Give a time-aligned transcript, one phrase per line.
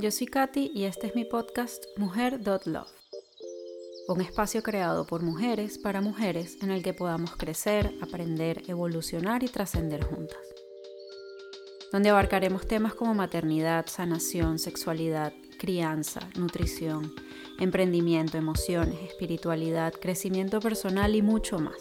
[0.00, 2.88] yo soy Katy y este es mi podcast Mujer.love,
[4.08, 9.48] un espacio creado por mujeres para mujeres en el que podamos crecer, aprender, evolucionar y
[9.48, 10.40] trascender juntas,
[11.92, 17.12] donde abarcaremos temas como maternidad, sanación, sexualidad, crianza, nutrición,
[17.58, 21.76] emprendimiento, emociones, espiritualidad, crecimiento personal y mucho más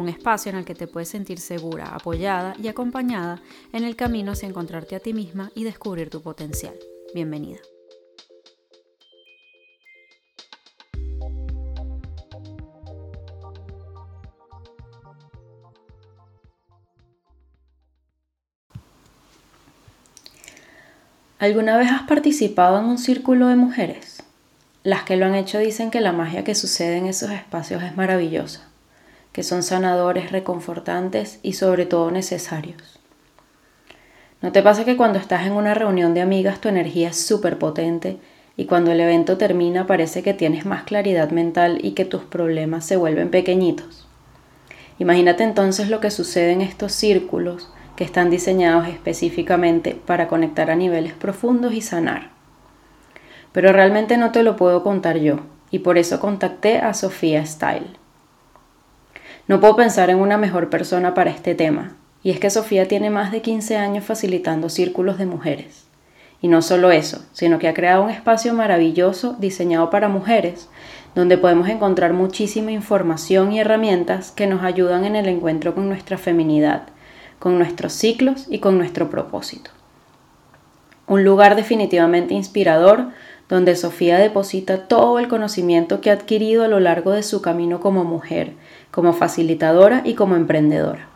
[0.00, 3.42] un espacio en el que te puedes sentir segura, apoyada y acompañada
[3.74, 6.74] en el camino hacia encontrarte a ti misma y descubrir tu potencial.
[7.14, 7.58] Bienvenida.
[21.38, 24.22] ¿Alguna vez has participado en un círculo de mujeres?
[24.82, 27.96] Las que lo han hecho dicen que la magia que sucede en esos espacios es
[27.96, 28.69] maravillosa
[29.32, 32.98] que son sanadores, reconfortantes y sobre todo necesarios.
[34.42, 37.58] ¿No te pasa que cuando estás en una reunión de amigas tu energía es súper
[37.58, 38.18] potente
[38.56, 42.84] y cuando el evento termina parece que tienes más claridad mental y que tus problemas
[42.86, 44.08] se vuelven pequeñitos?
[44.98, 50.76] Imagínate entonces lo que sucede en estos círculos que están diseñados específicamente para conectar a
[50.76, 52.30] niveles profundos y sanar.
[53.52, 57.99] Pero realmente no te lo puedo contar yo, y por eso contacté a Sofía Style.
[59.50, 63.10] No puedo pensar en una mejor persona para este tema, y es que Sofía tiene
[63.10, 65.86] más de 15 años facilitando círculos de mujeres.
[66.40, 70.68] Y no solo eso, sino que ha creado un espacio maravilloso diseñado para mujeres,
[71.16, 76.16] donde podemos encontrar muchísima información y herramientas que nos ayudan en el encuentro con nuestra
[76.16, 76.84] feminidad,
[77.40, 79.72] con nuestros ciclos y con nuestro propósito.
[81.08, 83.08] Un lugar definitivamente inspirador
[83.50, 87.80] donde Sofía deposita todo el conocimiento que ha adquirido a lo largo de su camino
[87.80, 88.52] como mujer,
[88.92, 91.08] como facilitadora y como emprendedora.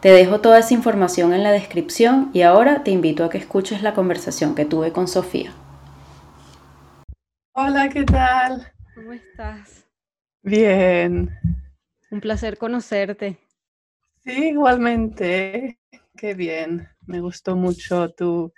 [0.00, 3.82] Te dejo toda esa información en la descripción y ahora te invito a que escuches
[3.82, 5.52] la conversación que tuve con Sofía.
[7.54, 8.70] Hola, ¿qué tal?
[8.94, 9.86] ¿Cómo estás?
[10.42, 11.30] Bien.
[12.10, 13.38] Un placer conocerte.
[14.22, 15.78] Sí, igualmente.
[16.14, 16.86] Qué bien.
[17.06, 18.52] Me gustó mucho tu,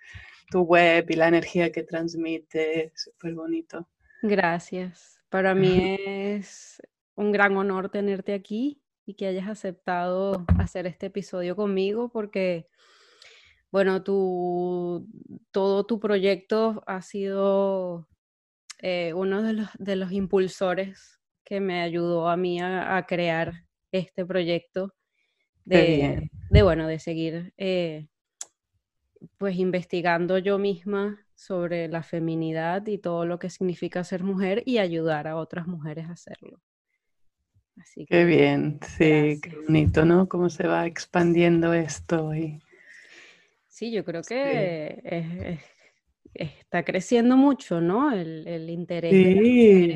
[0.50, 2.92] tu web y la energía que transmite.
[2.94, 3.88] Súper bonito.
[4.22, 5.20] Gracias.
[5.28, 6.81] Para mí es
[7.14, 12.66] un gran honor tenerte aquí y que hayas aceptado hacer este episodio conmigo porque,
[13.70, 15.06] bueno, tu,
[15.50, 18.08] todo tu proyecto ha sido
[18.81, 24.25] eh, uno de los, de los, impulsores que me ayudó a mí a, crear este
[24.25, 24.94] proyecto
[25.64, 28.08] de, de, bueno, de seguir eh,
[29.36, 34.78] pues investigando yo misma sobre la feminidad y todo lo que significa ser mujer y
[34.78, 36.60] ayudar a otras mujeres a hacerlo.
[38.08, 40.28] qué bien, sí, qué bonito, ¿no?
[40.28, 42.34] Cómo se va expandiendo esto.
[42.34, 42.60] Y...
[43.68, 45.60] Sí, yo creo que
[46.34, 48.12] está creciendo mucho, ¿no?
[48.12, 49.94] El, interés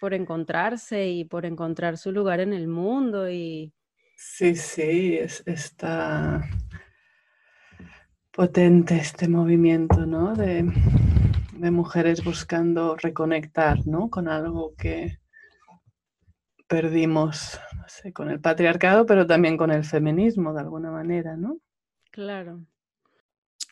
[0.00, 3.30] por, encontrarse y por encontrar su lugar en el mundo.
[3.30, 3.74] Y...
[4.16, 6.48] Sí, sí, es, está
[8.38, 10.36] potente este movimiento, ¿no?
[10.36, 10.62] De,
[11.72, 14.10] mujeres buscando reconectar, ¿no?
[14.10, 15.18] Con algo que
[16.68, 21.58] perdimos, no sé, con el patriarcado, pero también con el feminismo, de alguna manera, ¿no?
[22.12, 22.64] Claro.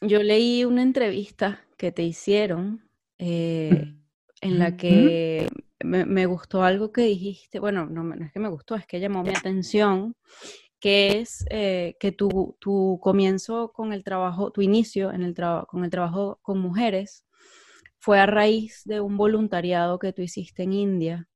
[0.00, 3.94] Yo leí una entrevista que te hicieron eh,
[4.40, 8.74] en la que me, gustó algo que dijiste, bueno, no, no, es que me gustó,
[8.74, 10.16] es que llamó mi atención
[10.80, 15.34] que es eh, que tu, tu, comienzo con el trabajo, tu inicio en el
[15.66, 17.24] con el trabajo con mujeres
[17.98, 21.28] fue a raíz de un voluntariado que tú hiciste en India,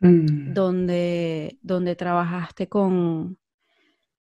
[0.00, 0.52] mm.
[0.52, 3.38] donde, donde trabajaste con,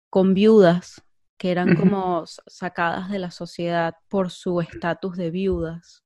[0.08, 1.02] con viudas
[1.36, 6.04] que eran como sacadas de la sociedad por su estatus de viudas.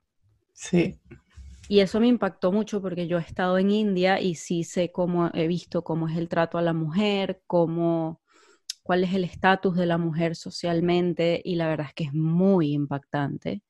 [0.52, 1.00] Sí.
[1.68, 5.30] Y eso me impactó mucho porque yo he estado en India y sí sé cómo
[5.34, 8.20] he visto cómo es el trato a la mujer, cómo
[8.84, 12.72] cuál es el estatus de la mujer socialmente y la verdad es que es muy
[12.72, 13.62] impactante.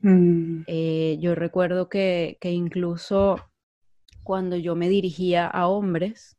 [0.00, 0.64] Mm.
[0.66, 3.40] Eh, yo recuerdo que, incluso
[4.24, 6.36] cuando yo me dirigía a hombres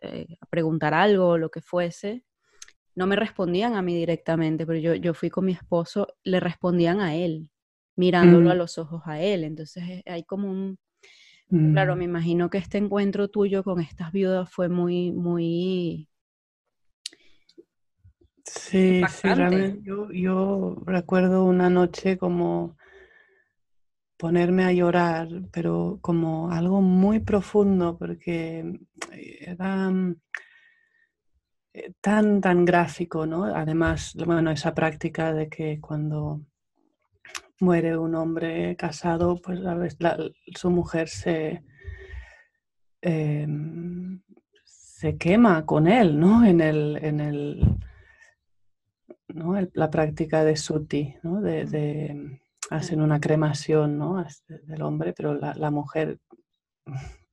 [0.00, 2.22] eh, a preguntar algo o lo que fuese,
[2.94, 7.00] no me respondían a mí directamente, pero yo, yo fui con mi esposo, le respondían
[7.00, 7.50] a él,
[7.96, 8.58] mirándolo a mm.
[8.58, 9.42] los ojos a él.
[9.42, 10.78] Entonces eh, hay como un...
[11.48, 11.98] Claro, mm.
[11.98, 16.08] me imagino que este encuentro tuyo con estas viudas fue muy, muy
[18.46, 22.76] Sí, sí, realmente yo, recuerdo una noche como
[24.16, 28.78] ponerme a llorar, pero como algo muy profundo, porque
[29.12, 30.16] era mm,
[31.74, 33.44] eh, tan, tan gráfico, ¿no?
[33.44, 36.40] Además, bueno, esa práctica de que cuando
[37.60, 39.98] muere un hombre casado, pues a veces
[40.54, 41.62] su mujer se,
[43.02, 44.20] em,
[44.64, 46.44] se quema con él, ¿no?
[46.44, 47.76] En el, en el,
[49.36, 49.54] ¿no?
[49.72, 51.14] la práctica de suti,
[52.70, 54.00] hacen una cremación.
[54.64, 56.18] Del hombre, pero la, mujer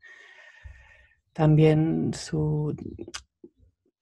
[1.34, 2.76] también su,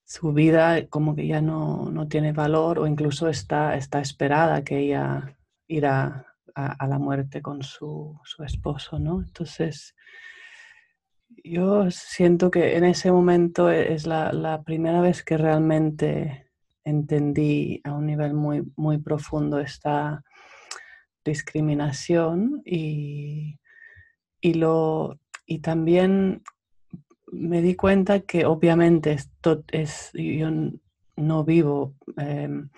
[0.04, 4.80] su vida como que ya no, no, tiene valor o incluso está, está esperada que
[4.80, 5.38] ella
[5.68, 6.26] irá
[6.56, 9.22] a, la muerte con su, su, esposo, ¿no?
[9.22, 9.96] Entonces,
[11.44, 16.41] yo siento que en ese momento e, es la, primera vez que realmente
[16.84, 20.24] entendí a un nivel muy, muy profundo esta
[21.24, 23.60] discriminación y,
[24.42, 26.44] y, lo, y también
[27.32, 29.18] me di cuenta que obviamente
[29.72, 30.50] es, yo
[31.16, 32.70] no vivo em,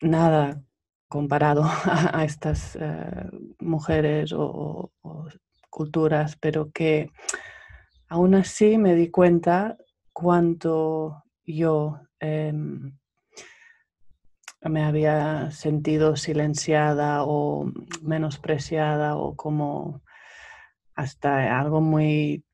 [0.00, 0.62] nada
[1.08, 3.30] comparado a, estas eh,
[3.60, 4.90] mujeres o,
[5.70, 7.10] culturas, pero que
[8.08, 9.76] aún así me di cuenta
[10.12, 12.98] cuánto yo em,
[14.62, 17.70] me había sentido silenciada o
[18.02, 20.02] menospreciada o como
[20.94, 22.44] hasta algo muy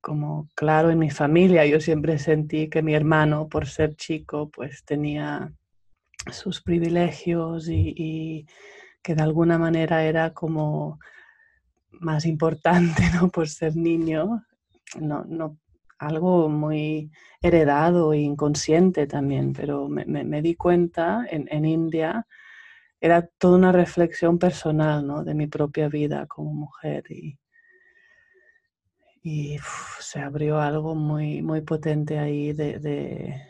[0.00, 1.64] como claro en mi familia.
[1.64, 5.54] Yo siempre sentí que mi hermano, por ser chico, pues tenía
[6.30, 8.46] sus privilegios y,
[9.02, 10.98] que de alguna manera era como
[11.90, 13.28] más importante, ¿no?
[13.28, 14.44] Por ser niño,
[14.98, 15.58] no, no,
[16.06, 17.10] algo muy
[17.40, 22.26] heredado e inconsciente también, pero me, di cuenta en, en, India,
[23.00, 25.24] era toda una reflexión personal, ¿no?
[25.24, 27.38] De mi propia vida como mujer y,
[29.22, 29.56] y
[30.00, 33.42] se abrió algo muy, muy potente ahí de, de,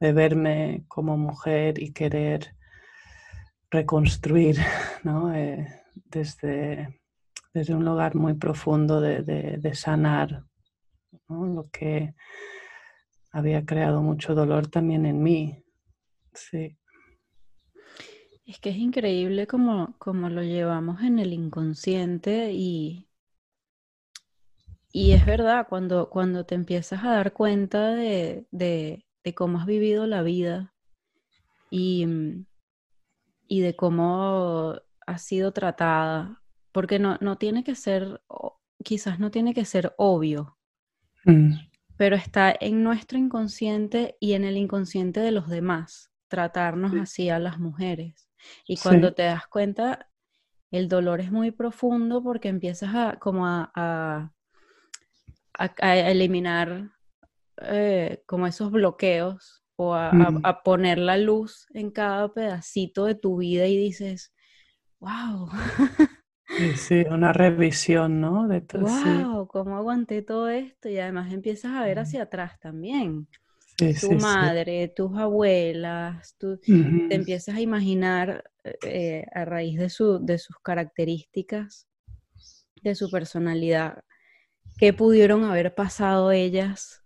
[0.00, 2.54] de, verme como mujer y querer
[3.70, 4.56] reconstruir
[5.04, 5.34] ¿no?
[5.34, 6.95] Eh, desde,
[7.56, 10.44] desde un lugar muy profundo de, sanar
[11.26, 12.14] lo que
[13.32, 15.64] había creado mucho dolor también en mí.
[16.34, 16.76] Sí.
[18.44, 23.08] Es que es increíble como, lo llevamos en el inconsciente y,
[24.92, 28.46] y es verdad, cuando, cuando te empiezas a dar cuenta de,
[29.34, 30.74] cómo has vivido la vida
[31.70, 32.06] y,
[33.48, 34.74] y, de cómo
[35.06, 36.42] has sido tratada,
[36.76, 38.20] porque no, no, tiene que ser,
[38.84, 40.58] quizás no tiene que ser obvio,
[41.24, 41.54] mm.
[41.96, 47.38] pero está en nuestro inconsciente y en el inconsciente de los demás, tratarnos así a
[47.38, 48.28] las mujeres.
[48.66, 50.10] Y cuando te das cuenta,
[50.70, 54.30] el dolor es muy profundo porque empiezas a como a,
[55.54, 56.90] a, eliminar
[57.62, 60.42] eh, como esos bloqueos o mm.
[60.44, 64.34] a, poner la luz en cada pedacito de tu vida y dices,
[65.00, 65.48] wow.
[66.76, 68.48] Sí, una revisión, ¿no?
[68.48, 73.26] De todo, wow, cómo aguanté todo esto y además empiezas a ver hacia atrás también.
[74.00, 78.44] Tu madre, tus abuelas, tú te empiezas a imaginar
[78.82, 81.86] eh, a raíz de, su, de sus características,
[82.82, 84.02] de su personalidad,
[84.78, 87.02] qué pudieron haber pasado ellas,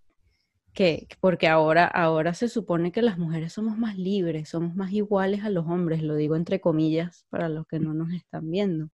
[0.72, 5.44] que, porque ahora, ahora se supone que las mujeres somos más libres, somos más iguales
[5.44, 8.90] a los hombres, lo digo entre comillas para los que no nos están viendo.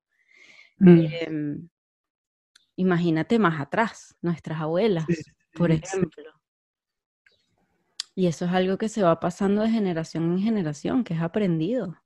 [0.78, 1.06] Mm.
[1.20, 1.68] Em,
[2.76, 5.06] imagínate más atrás, nuestras abuelas,
[5.52, 6.24] por ejemplo.
[8.14, 11.96] Y eso es algo que se va pasando de generación en generación, que es aprendido.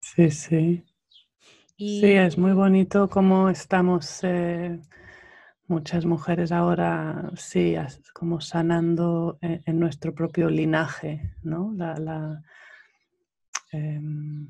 [0.00, 0.84] Sí, sí.
[1.76, 4.80] Sí, es muy bonito cómo estamos eh,
[5.68, 7.76] muchas mujeres ahora, sí,
[8.12, 11.72] como sanando en, nuestro propio linaje, ¿no?
[11.76, 12.42] La,
[13.70, 14.48] em,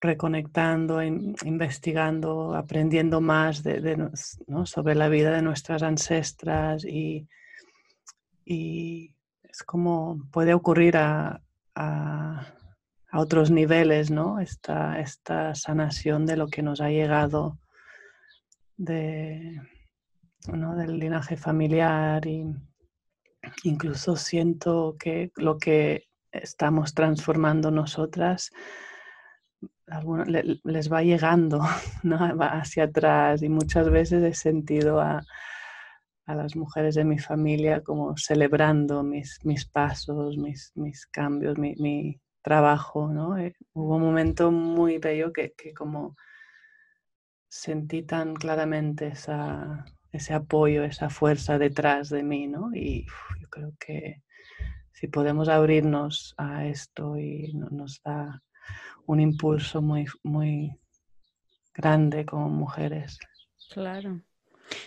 [0.00, 3.62] reconectando, investigando, aprendiendo más
[4.64, 7.28] sobre la vida de nuestras ancestras y,
[8.46, 11.40] es como puede ocurrir a,
[13.12, 14.38] otros niveles, ¿no?
[14.38, 17.58] Esta, sanación de lo que nos ha llegado
[18.76, 19.60] de,
[20.46, 22.46] del linaje familiar y
[23.64, 28.50] incluso siento que lo que estamos transformando nosotras
[30.64, 31.60] les va llegando
[32.02, 32.16] ¿no?
[32.40, 35.22] hacia atrás y muchas veces he sentido a,
[36.26, 41.74] a las mujeres de mi familia como celebrando mis, mis pasos, mis, mis cambios, mi,
[41.76, 43.36] mi trabajo, ¿no?
[43.36, 46.16] Eh, hubo un momento muy bello que, que como
[47.48, 52.70] sentí tan claramente esa, ese apoyo, esa fuerza detrás de mí, ¿no?
[52.74, 53.06] Y
[53.40, 54.22] yo creo que
[54.92, 58.40] si podemos abrirnos a esto y nos da
[59.10, 60.78] un impulso muy, muy
[61.74, 63.18] grande como mujeres.
[63.72, 64.20] Claro.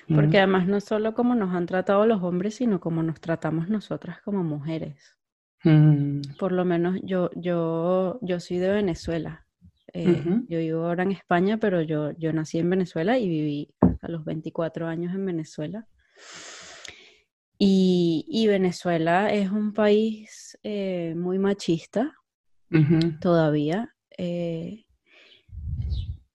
[0.08, 4.22] Porque además no solo como nos han tratado los hombres, sino como nos tratamos nosotras
[4.24, 5.18] como mujeres.
[5.66, 6.22] Mm.
[6.40, 9.46] Por lo menos yo, yo, yo soy de Venezuela.
[9.92, 14.08] Eh, yo vivo ahora en España, pero yo, yo nací en Venezuela y viví hasta
[14.08, 15.86] los 24 años en Venezuela.
[17.58, 22.14] Y, Venezuela es un país eh, muy machista
[23.22, 24.86] todavía, eh,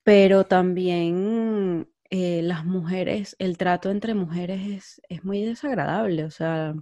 [0.03, 6.23] pero también las mujeres, el trato entre mujeres es, es muy desagradable.
[6.23, 6.73] O sea,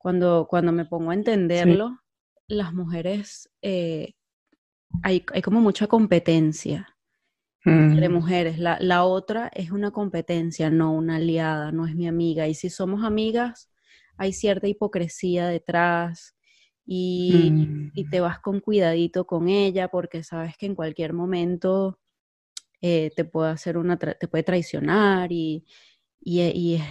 [0.00, 2.00] cuando, cuando me pongo a entenderlo,
[2.48, 4.14] las mujeres, eh,
[5.02, 6.96] hay, como mucha competencia
[7.66, 8.12] entre mm.
[8.12, 8.58] mujeres.
[8.58, 12.48] La, otra es una competencia, no una aliada, no es mi amiga.
[12.48, 13.70] Y si somos amigas,
[14.16, 16.34] hay cierta hipocresía detrás
[16.92, 18.22] y, te mm.
[18.22, 22.00] vas con cuidadito con ella porque sabes que en cualquier momento
[22.80, 25.64] eh, te puede hacer una te puede traicionar y,
[26.20, 26.82] y, es,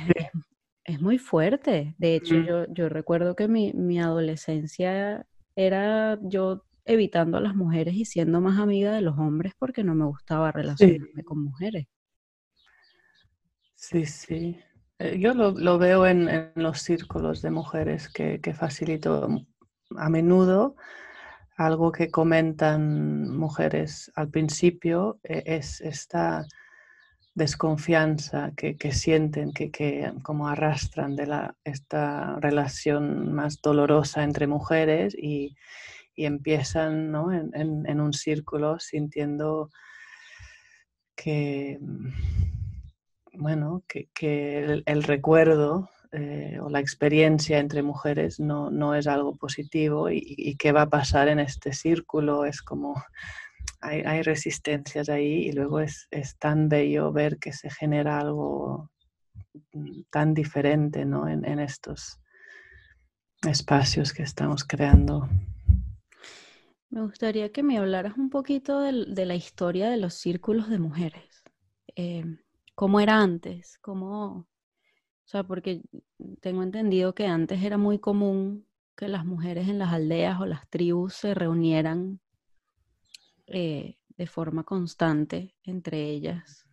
[0.85, 1.95] es muy fuerte.
[1.97, 5.27] De hecho, yo, yo recuerdo que mi, mi, adolescencia
[5.57, 9.95] era yo evitando a las mujeres y siendo más amiga de los hombres porque no
[9.95, 11.87] me gustaba relacionarme con mujeres.
[13.75, 14.57] Sí, sí.
[14.97, 19.45] Eh, yo lo, lo veo en, en, los círculos de mujeres que, que facilito
[19.98, 20.75] a menudo.
[21.58, 26.46] Algo que comentan mujeres al principio eh, es esta
[27.39, 35.55] desconfianza que, sienten, que, como arrastran de la, esta relación más dolorosa entre mujeres y,
[36.22, 37.15] empiezan
[37.53, 39.69] en, un círculo sintiendo
[41.15, 41.79] que,
[43.31, 50.09] bueno, que, el, recuerdo eh, o la experiencia entre mujeres no, no es algo positivo
[50.09, 52.95] y, qué va a pasar en este círculo es como
[53.81, 56.07] hay, resistencias ahí y luego es,
[56.39, 58.89] tan bello ver que se genera algo
[59.73, 61.27] mm, tan diferente ¿no?
[61.27, 62.19] en, estos
[63.47, 65.29] espacios que estamos creando.
[66.89, 71.43] Me gustaría que me hablaras un poquito de, la historia de los círculos de mujeres.
[71.95, 72.25] Eh,
[72.73, 73.77] ¿Cómo era antes?
[73.77, 74.48] ¿Cómo,
[75.29, 75.83] o sea, porque
[76.41, 78.65] tengo entendido que antes era muy común
[78.98, 82.19] que las mujeres en las aldeas o las tribus se reunieran
[83.45, 86.65] eh, de forma constante entre ellas.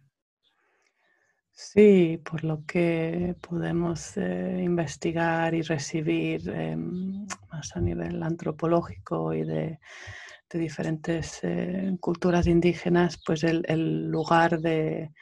[1.53, 9.45] Sí, por lo que podemos eh, investigar y recibir em, más a nivel antropológico y
[9.45, 9.79] de,
[10.51, 15.13] diferentes eh, culturas indígenas, pues el, lugar de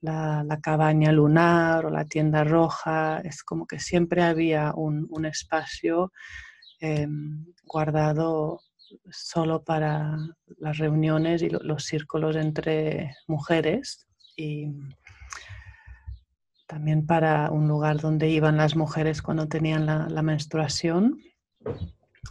[0.00, 6.12] la, cabaña lunar o la tienda roja es como que siempre había un, espacio
[6.80, 8.60] em, guardado
[9.10, 10.16] solo para
[10.58, 14.72] las reuniones y los círculos entre mujeres y
[16.66, 21.18] también para un lugar donde iban las mujeres cuando tenían la, menstruación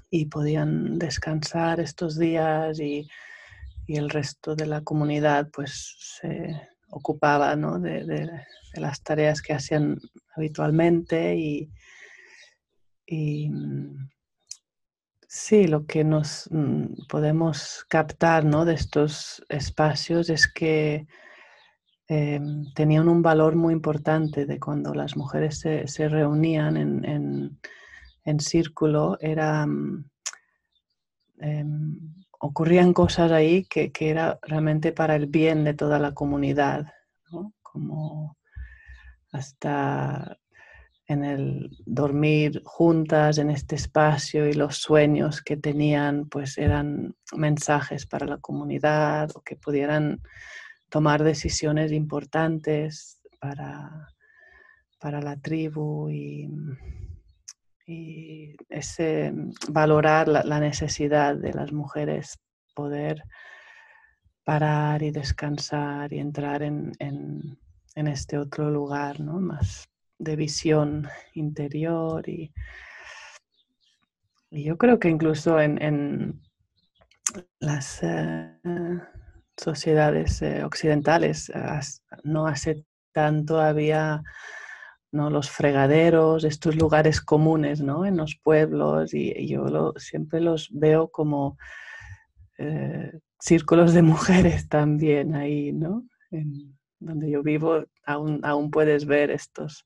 [0.10, 3.08] y podían descansar estos días y,
[3.88, 8.30] el resto de la comunidad pues se ocupaba de,
[8.74, 9.98] las tareas que hacían
[10.36, 11.70] habitualmente y
[15.32, 21.06] Sí, lo que nos mm, podemos captar de estos espacios es que
[22.08, 27.60] em, tenían un valor muy importante de cuando las mujeres se, reunían en,
[28.40, 30.10] círculo, era, mm,
[31.42, 36.88] em, ocurrían cosas ahí que, que, era realmente para el bien de toda la comunidad,
[37.62, 38.38] como
[39.32, 40.40] hasta
[41.06, 48.06] en el dormir juntas en este espacio y los sueños que tenían pues eran mensajes
[48.06, 50.22] para la comunidad o que pudieran
[50.88, 54.08] tomar decisiones importantes para,
[55.00, 56.48] para la tribu y,
[58.70, 59.34] ese
[59.70, 62.40] valorar la, necesidad de las mujeres
[62.76, 63.24] poder
[64.44, 67.58] parar y descansar y entrar en, en,
[67.96, 69.40] en este otro lugar ¿no?
[69.40, 72.54] más de visión interior y,
[74.52, 76.42] yo creo que incluso en,
[77.60, 78.58] las eh,
[79.56, 81.52] sociedades eh, occidentales
[82.24, 84.24] no hace tanto había
[85.12, 85.30] ¿no?
[85.30, 88.06] los fregaderos, estos lugares comunes ¿no?
[88.06, 91.58] en los pueblos y, yo siempre los veo como
[92.58, 96.06] eh, círculos de mujeres también ahí, ¿no?
[97.00, 99.86] donde yo vivo, aún, aún puedes ver estos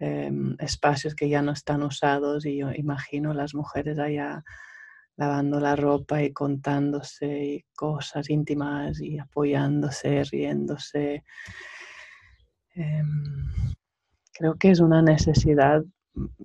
[0.00, 4.42] em, espacios que ya no están usados y yo imagino las mujeres allá
[5.16, 11.24] lavando la ropa y contándose cosas íntimas y apoyándose, riéndose.
[12.74, 13.44] Em,
[14.34, 15.82] creo que es una necesidad,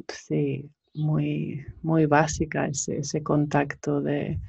[0.07, 4.39] sí, muy, muy básica ese, contacto de,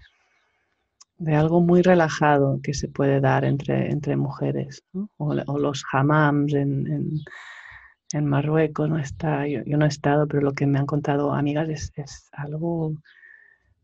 [1.19, 4.85] de, algo muy relajado que se puede dar entre, entre mujeres.
[5.17, 7.23] O, los hammams en,
[8.13, 11.69] en, Marruecos, no está, yo, no he estado, pero lo que me han contado amigas
[11.69, 12.95] es, es algo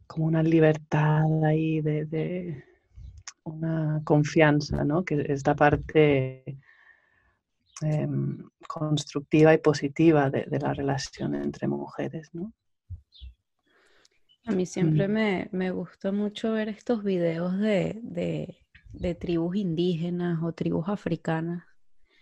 [0.06, 2.64] como una libertad ahí de,
[3.44, 5.04] una confianza, ¿no?
[5.04, 6.58] que es la parte
[7.82, 12.30] em, constructiva y positiva de, la relación entre mujeres.
[12.32, 12.52] ¿no?
[14.46, 15.48] A mí siempre mm.
[15.56, 18.56] me, gusta mucho ver estos videos de,
[19.18, 21.64] tribus indígenas o tribus africanas,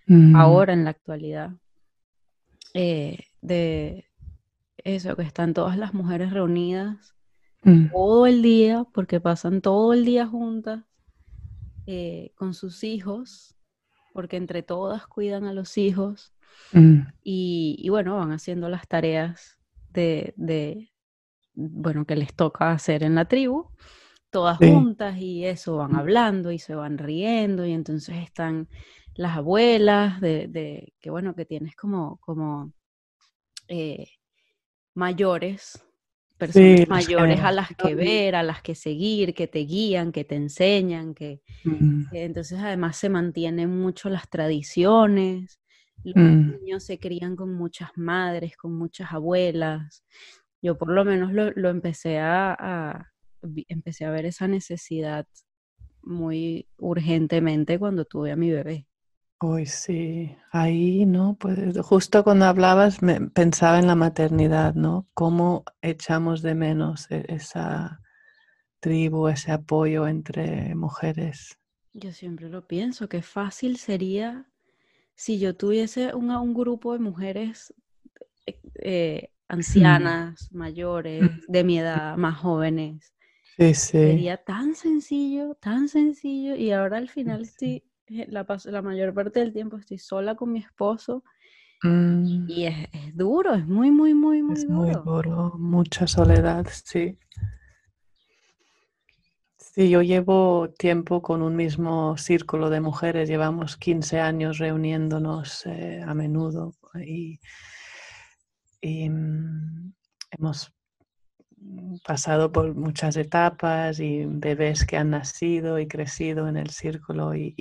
[0.07, 0.37] mm.
[0.37, 1.53] ahora en la actualidad,
[2.73, 4.07] eh, de
[4.79, 7.15] eso, que están todas las mujeres reunidas
[7.65, 7.91] Mm.
[7.91, 10.85] todo el día, porque pasan todo el día juntas
[11.87, 13.54] eh, con sus hijos,
[14.15, 16.33] porque entre todas cuidan a los hijos
[16.73, 17.01] mm.
[17.25, 19.59] y, bueno, van haciendo las tareas
[19.91, 20.93] de,
[21.53, 23.71] bueno, que les toca hacer en la tribu,
[24.31, 28.69] todas juntas y eso, van hablando y se van riendo y entonces están
[29.17, 32.73] las abuelas de, que bueno, que tienes como, como
[33.67, 34.07] eh,
[34.95, 35.85] mayores
[36.47, 40.37] personas mayores a las que ver, a las que seguir, que te guían, que te
[40.37, 41.43] enseñan, que,
[42.13, 45.61] entonces además se mantienen mucho las tradiciones,
[46.03, 46.51] los mm.
[46.61, 50.05] niños se crían con muchas madres, con muchas abuelas.
[50.61, 53.11] Yo por lo menos lo, empecé a,
[53.69, 55.27] empecé a ver esa necesidad
[56.03, 58.87] muy urgentemente cuando tuve a mi bebé.
[59.47, 61.37] Uy, sí, ahí, ¿no?
[61.39, 65.07] Pues justo cuando hablabas me pensaba en la maternidad, ¿no?
[65.13, 68.01] Cómo echamos de menos e, esa
[68.81, 71.59] tribu, ese apoyo entre mujeres.
[71.93, 74.47] Yo siempre lo pienso, qué fácil sería
[75.15, 77.75] si yo tuviese un, un grupo de mujeres
[78.47, 83.13] eh, eh, ancianas, mayores, de mi edad, más jóvenes.
[83.59, 83.99] Sí, sí.
[83.99, 89.41] Sería tan sencillo, tan sencillo, y ahora al final estoy eh, la, la mayor parte
[89.41, 91.25] del tiempo estoy sola con mi esposo
[91.83, 92.47] mm.
[92.49, 94.75] y es, duro, es muy, muy, muy, muy es duro.
[94.75, 97.19] Muy duro, mucha soledad, sí.
[99.57, 106.01] Sí, yo llevo tiempo con un mismo círculo de mujeres, llevamos 15 años reuniéndonos eh,
[106.07, 107.41] a menudo y,
[108.81, 109.93] y mm,
[110.31, 110.74] hemos
[112.05, 117.55] pasado por muchas etapas y bebés que han nacido y crecido en el círculo y,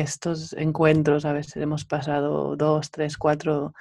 [0.00, 3.74] estos encuentros a veces hemos pasado dos, tres, cuatro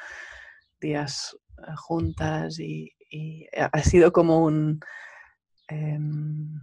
[0.82, 2.94] días eh, juntas y,
[3.56, 4.80] ha sido como un
[5.68, 6.60] em,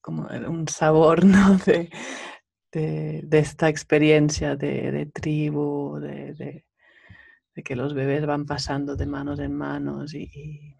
[0.00, 1.56] como un sabor ¿no?
[1.58, 1.88] de,
[2.72, 6.64] de, esta experiencia de, tribu, de,
[7.64, 10.74] que los bebés van pasando de manos en manos y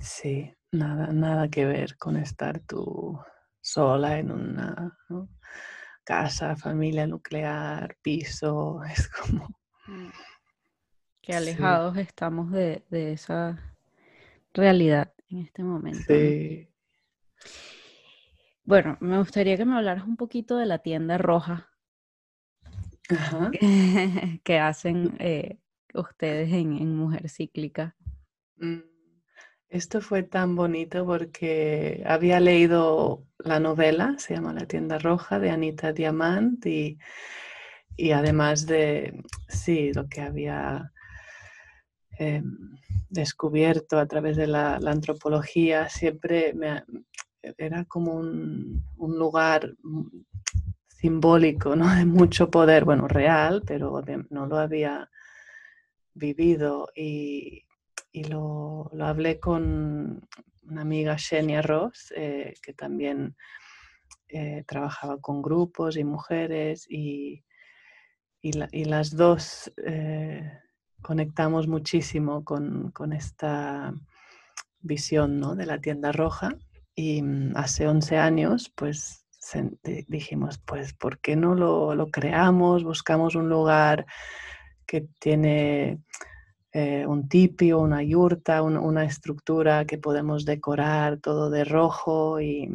[0.00, 3.18] Sí, nada, nada que ver con estar tú
[3.60, 4.96] sola en una
[6.04, 9.48] casa, familia nuclear, piso, es como...
[9.86, 10.10] Mm.
[11.22, 13.58] Qué alejados estamos de, esa
[14.54, 16.04] realidad en este momento.
[16.06, 16.68] Sí.
[18.62, 21.68] Bueno, me gustaría que me hablaras un poquito de la tienda roja
[24.44, 25.58] que hacen eh,
[25.94, 27.96] ustedes en, Mujer Cíclica.
[28.56, 28.95] Mm.
[29.68, 35.50] Esto fue tan bonito porque había leído la novela, se llama La tienda roja, de
[35.50, 36.98] Anita Diamant y,
[38.12, 40.92] además de, sí, lo que había
[42.18, 42.78] em,
[43.10, 46.54] descubierto a través de la, antropología, siempre
[47.58, 49.74] era como un, lugar
[50.88, 51.92] simbólico, ¿no?
[51.94, 54.00] De mucho poder, bueno, real, pero
[54.30, 55.10] no lo había
[56.14, 57.65] vivido y,
[58.16, 60.26] y lo, hablé con
[60.70, 63.36] una amiga, Xenia Ross, eh, que también
[64.28, 67.44] eh, trabajaba con grupos y mujeres y,
[68.42, 70.60] las dos eh,
[71.02, 73.92] conectamos muchísimo con, esta
[74.80, 76.56] visión de la tienda roja
[76.94, 79.26] y mm, hace 11 años pues
[80.06, 82.84] dijimos pues ¿por qué no lo, lo creamos?
[82.84, 84.06] Buscamos un lugar
[84.86, 85.98] que tiene
[86.78, 92.68] eh, un tipi o una yurta, una estructura que podemos decorar todo de rojo y,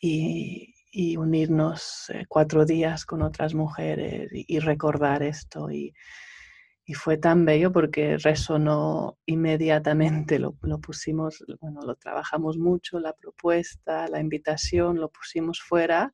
[0.00, 5.70] y, unirnos eh, cuatro días con otras mujeres y, recordar esto.
[5.70, 5.94] Y,
[6.94, 14.18] fue tan bello porque resonó inmediatamente, lo, pusimos, bueno, lo trabajamos mucho, la propuesta, la
[14.18, 16.12] invitación, lo pusimos fuera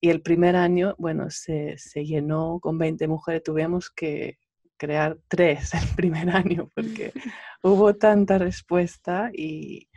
[0.00, 4.38] y el primer año, bueno, se, se llenó con 20 mujeres, tuvimos que
[4.80, 7.12] crear tres el primer año porque
[7.62, 9.88] hubo tanta respuesta y,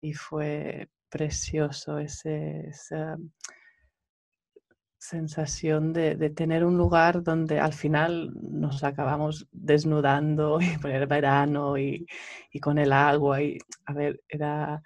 [0.00, 3.16] y fue precioso ese, esa
[4.98, 11.06] sensación de, de, tener un lugar donde al final nos acabamos desnudando y por el
[11.06, 12.06] verano y,
[12.50, 13.40] y, con el agua.
[13.40, 14.82] Y, a ver, era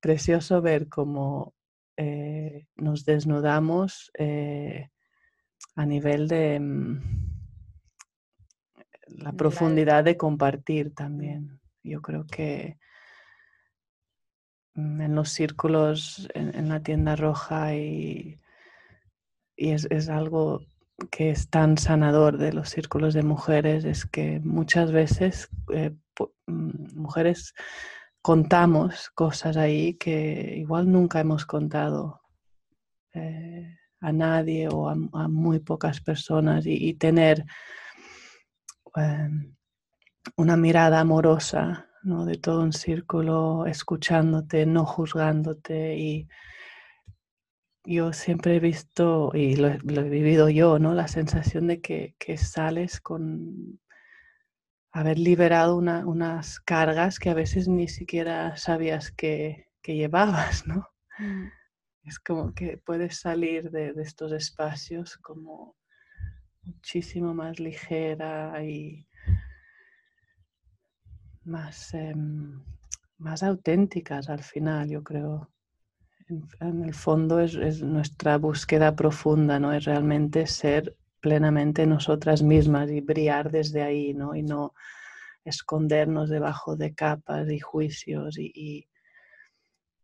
[0.00, 1.54] precioso ver cómo
[1.96, 4.90] eh, nos desnudamos eh,
[5.76, 7.21] a nivel de mm,
[9.18, 11.60] la profundidad de compartir también.
[11.82, 12.78] Yo creo que
[14.74, 18.38] mm, en los círculos, en, la tienda roja y,
[19.56, 20.60] y es, algo
[21.10, 25.94] que es tan sanador de los círculos de mujeres, es que muchas veces eh,
[26.46, 27.54] mm, mujeres
[28.22, 32.20] contamos cosas ahí que igual nunca hemos contado
[33.14, 34.94] eh, a nadie o a,
[35.28, 37.44] muy pocas personas y tener
[38.94, 39.54] Em,
[40.36, 42.24] una mirada amorosa ¿no?
[42.24, 45.96] de todo un círculo, escuchándote, no juzgándote.
[45.96, 46.28] Y
[47.84, 50.94] yo siempre he visto, y lo, he vivido yo, ¿no?
[50.94, 53.80] la sensación de que, sales con
[54.92, 60.88] haber liberado unas cargas que a veces ni siquiera sabías que, llevabas, ¿no?
[61.18, 61.48] Mm.
[62.04, 65.76] Es como que puedes salir de, de estos espacios como
[66.64, 69.06] muchísimo más ligera y
[71.44, 72.62] más, em,
[73.18, 75.48] más auténticas al final, yo creo.
[76.60, 79.72] En, el fondo es, nuestra búsqueda profunda, ¿no?
[79.72, 84.34] Es realmente ser plenamente nosotras mismas y brillar desde ahí, ¿no?
[84.34, 84.72] Y no
[85.44, 88.86] escondernos debajo de capas y juicios y,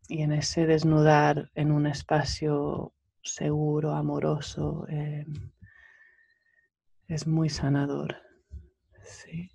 [0.08, 2.92] y, en ese desnudar en un espacio
[3.22, 5.50] seguro, amoroso, em,
[7.08, 8.16] es muy sanador.
[9.02, 9.50] Sí.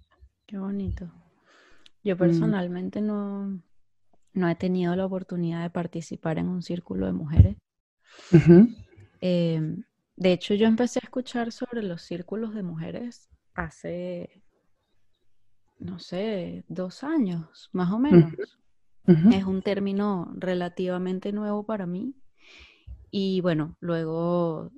[0.47, 1.11] Qué bonito.
[2.03, 2.17] Yo mm.
[2.19, 3.61] personalmente no,
[4.33, 7.57] no he tenido la oportunidad de participar en un círculo de mujeres.
[9.21, 9.83] Em,
[10.17, 14.43] de hecho, yo empecé a escuchar sobre los círculos de mujeres hace,
[15.79, 18.33] no sé, dos años, más o menos.
[19.31, 22.15] Es un término relativamente nuevo para mí.
[23.11, 24.71] Y bueno, luego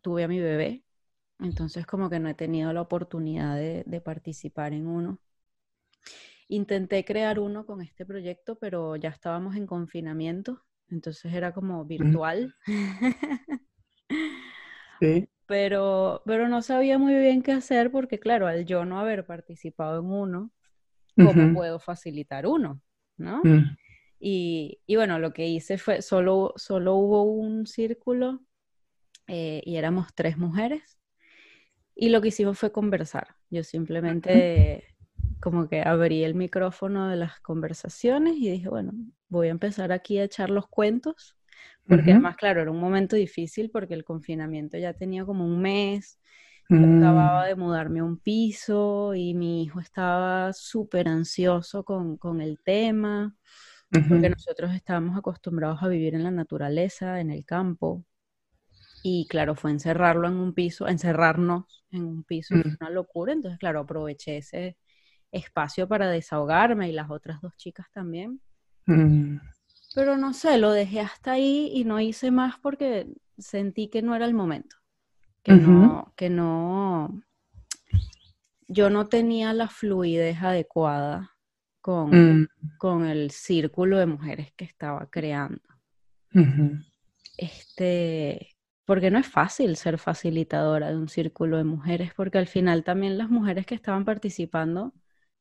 [0.00, 0.83] tuve a mi bebé
[1.40, 5.18] entonces como que no he tenido la oportunidad de, participar en uno.
[6.48, 12.54] Intenté crear uno con este proyecto, pero ya estábamos en confinamiento, entonces era como virtual.
[15.00, 15.28] Sí.
[15.46, 20.00] Pero, pero no sabía muy bien qué hacer porque, claro, al yo no haber participado
[20.00, 20.52] en uno,
[21.16, 22.80] ¿cómo puedo facilitar uno?
[23.16, 23.40] ¿No?
[23.42, 23.76] Mm.
[24.20, 28.40] Y, bueno, lo que hice fue, solo, solo hubo un círculo
[29.26, 30.98] eh, y éramos tres mujeres.
[31.94, 33.28] Y lo que hicimos fue conversar.
[33.50, 34.94] Yo simplemente
[35.40, 38.92] como que abrí el micrófono de las conversaciones y dije, bueno,
[39.28, 41.36] voy a empezar aquí a echar los cuentos,
[41.86, 46.18] porque además, claro, era un momento difícil porque el confinamiento ya tenía como un mes,
[46.70, 47.46] yo acababa mm.
[47.48, 53.36] de mudarme a un piso y mi hijo estaba súper ansioso con, con, el tema,
[53.90, 58.06] porque nosotros estábamos acostumbrados a vivir en la naturaleza, en el campo,
[59.06, 62.78] y claro, fue encerrarlo en un piso, encerrarnos en un piso, mm.
[62.80, 63.34] una locura.
[63.34, 64.78] Entonces, claro, aproveché ese
[65.30, 68.40] espacio para desahogarme y las otras dos chicas también.
[68.86, 69.36] Mm.
[69.94, 74.16] Pero no sé, lo dejé hasta ahí y no hice más porque sentí que no
[74.16, 74.74] era el momento.
[75.42, 77.22] Que no, que no,
[78.68, 81.36] yo no tenía la fluidez adecuada
[81.82, 82.48] con, mm.
[82.78, 85.60] con el círculo de mujeres que estaba creando.
[87.36, 88.53] Este,
[88.84, 93.16] porque no es fácil ser facilitadora de un círculo de mujeres, porque al final también
[93.16, 94.92] las mujeres que estaban participando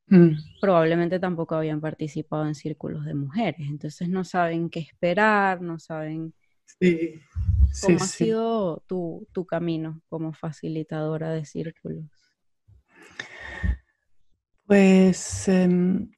[0.08, 0.36] mm.
[0.62, 6.34] probablemente tampoco habían participado en círculos de mujeres, entonces no saben qué esperar, no saben
[6.80, 7.20] sí.
[7.82, 12.06] cómo ha sido tu, camino como facilitadora de círculos.
[14.66, 16.10] Pues em,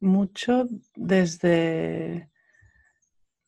[0.00, 2.30] mucho desde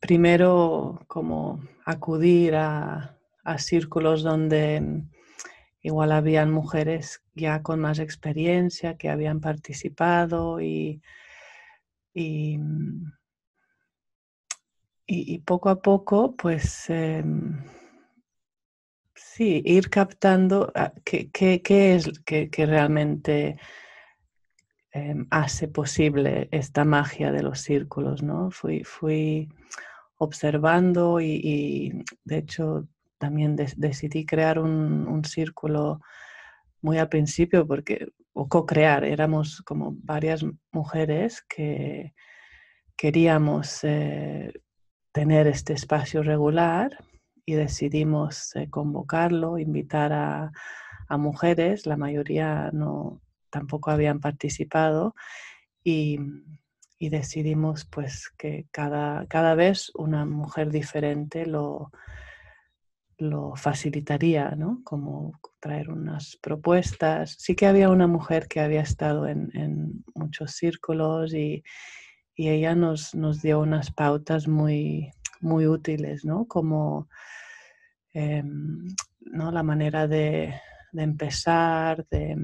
[0.00, 3.12] primero como acudir a,
[3.59, 5.04] círculos donde
[5.80, 11.00] igual habían mujeres ya con más experiencia que habían participado y,
[12.12, 12.59] y,
[15.44, 17.62] poco a poco pues em,
[19.16, 21.30] Sí, ir captando ah, qué,
[21.94, 23.59] es que, realmente
[24.96, 28.50] em, hace posible esta magia de los círculos, ¿no?
[28.50, 29.48] Fui, fui
[30.18, 36.00] observando y, de hecho también decidí crear un, círculo
[36.82, 42.14] muy al principio porque, o co-crear, éramos como varias mujeres que
[42.96, 44.52] queríamos eh,
[45.12, 46.90] tener este espacio regular
[47.46, 50.52] y decidimos eh, convocarlo, invitar a,
[51.18, 55.14] mujeres, la mayoría no tampoco habían participado
[55.82, 56.18] y,
[56.98, 61.92] decidimos pues que cada, cada, vez una mujer diferente lo,
[63.18, 64.80] lo facilitaría, ¿no?
[64.82, 67.37] Como traer unas propuestas.
[67.38, 71.62] Sí que había una mujer que había estado en, muchos círculos y,
[72.35, 76.46] y ella nos, nos, dio unas pautas muy, muy útiles, ¿no?
[76.46, 77.09] Como
[78.18, 79.52] Em, ¿no?
[79.52, 80.54] la manera de,
[80.94, 82.35] empezar, de,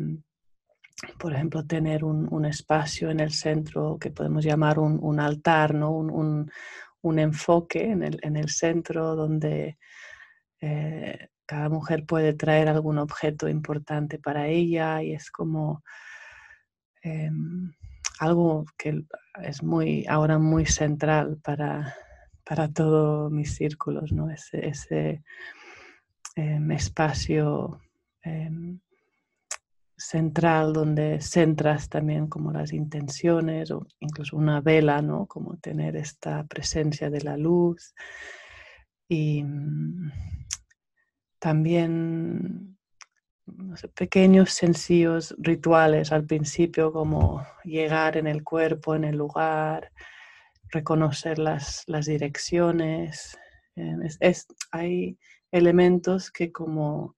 [1.19, 5.91] por ejemplo, tener un, espacio en el centro que podemos llamar un, altar, ¿no?
[5.91, 9.79] un, enfoque en el, centro donde
[10.61, 15.83] eh, cada mujer puede traer algún objeto importante para ella y es como
[17.03, 17.73] em,
[18.21, 19.05] algo que
[19.43, 21.95] es muy ahora muy central para,
[22.45, 24.31] para todos mis círculos, ¿no?
[24.31, 25.23] ese
[26.35, 27.79] Em, espacio
[28.23, 28.81] em,
[30.03, 35.27] central donde centras también como las intenciones o incluso una vela, ¿no?
[35.27, 37.95] Como tener esta presencia de la luz
[39.09, 40.11] y mm,
[41.39, 42.77] también
[43.95, 49.93] pequeños sencillos rituales al principio como llegar en el cuerpo, en el lugar,
[50.71, 53.39] reconocer las, direcciones.
[53.77, 55.19] Em, es, hay
[55.51, 57.17] elementos que como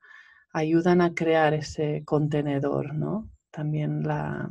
[0.55, 3.29] ayudan a crear ese contenedor, ¿no?
[3.51, 4.49] También la,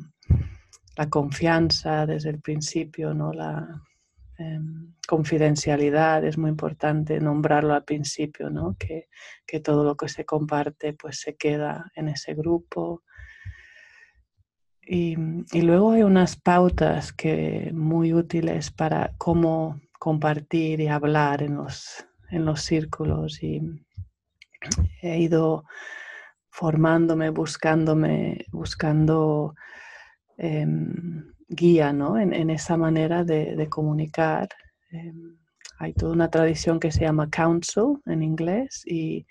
[1.09, 3.33] confianza desde el principio, ¿no?
[3.33, 3.81] La
[4.37, 8.75] em, confidencialidad es muy importante nombrarlo al principio, ¿no?
[8.77, 9.07] Que,
[9.61, 13.03] todo lo que se comparte pues se queda en ese grupo.
[14.81, 15.15] Y,
[15.61, 22.43] luego hay unas pautas que muy útiles para cómo compartir y hablar en los, en
[22.45, 23.61] los círculos y
[25.02, 25.65] he ido
[26.49, 29.56] formándome, buscándome, buscando
[30.38, 32.17] em, guía ¿no?
[32.19, 34.49] en, esa manera de, comunicar.
[34.91, 35.38] Em,
[35.80, 39.26] hay toda una tradición que se llama counsel en inglés y,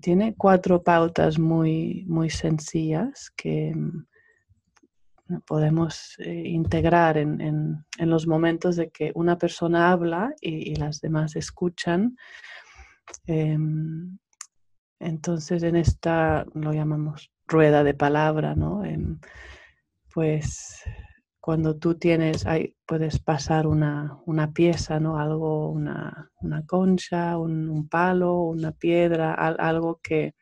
[0.00, 4.06] tiene cuatro pautas muy, muy sencillas que em,
[5.46, 12.16] podemos eh, integrar en, los momentos de que una persona habla y, las demás escuchan.
[13.26, 14.18] Em,
[15.00, 18.84] entonces en esta lo llamamos rueda de palabra, ¿no?
[18.84, 19.18] Em,
[20.14, 20.82] pues
[21.40, 24.20] cuando tú tienes, ahí puedes pasar una,
[24.54, 25.18] pieza, ¿no?
[25.18, 26.30] Algo, una,
[26.66, 30.34] concha, un, palo, una piedra, algo que,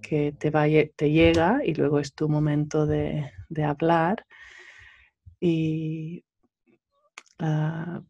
[0.00, 4.24] que te, te llega y luego es tu momento de, de hablar.
[5.40, 6.24] Y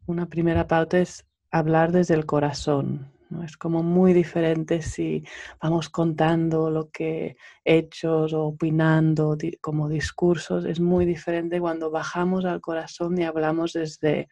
[0.05, 3.12] una primera pauta es hablar desde el corazón.
[3.41, 5.23] Es como muy diferente si
[5.61, 10.65] vamos contando lo que hechos o opinando como discursos.
[10.65, 14.27] Es muy diferente cuando bajamos al corazón y hablamos desde,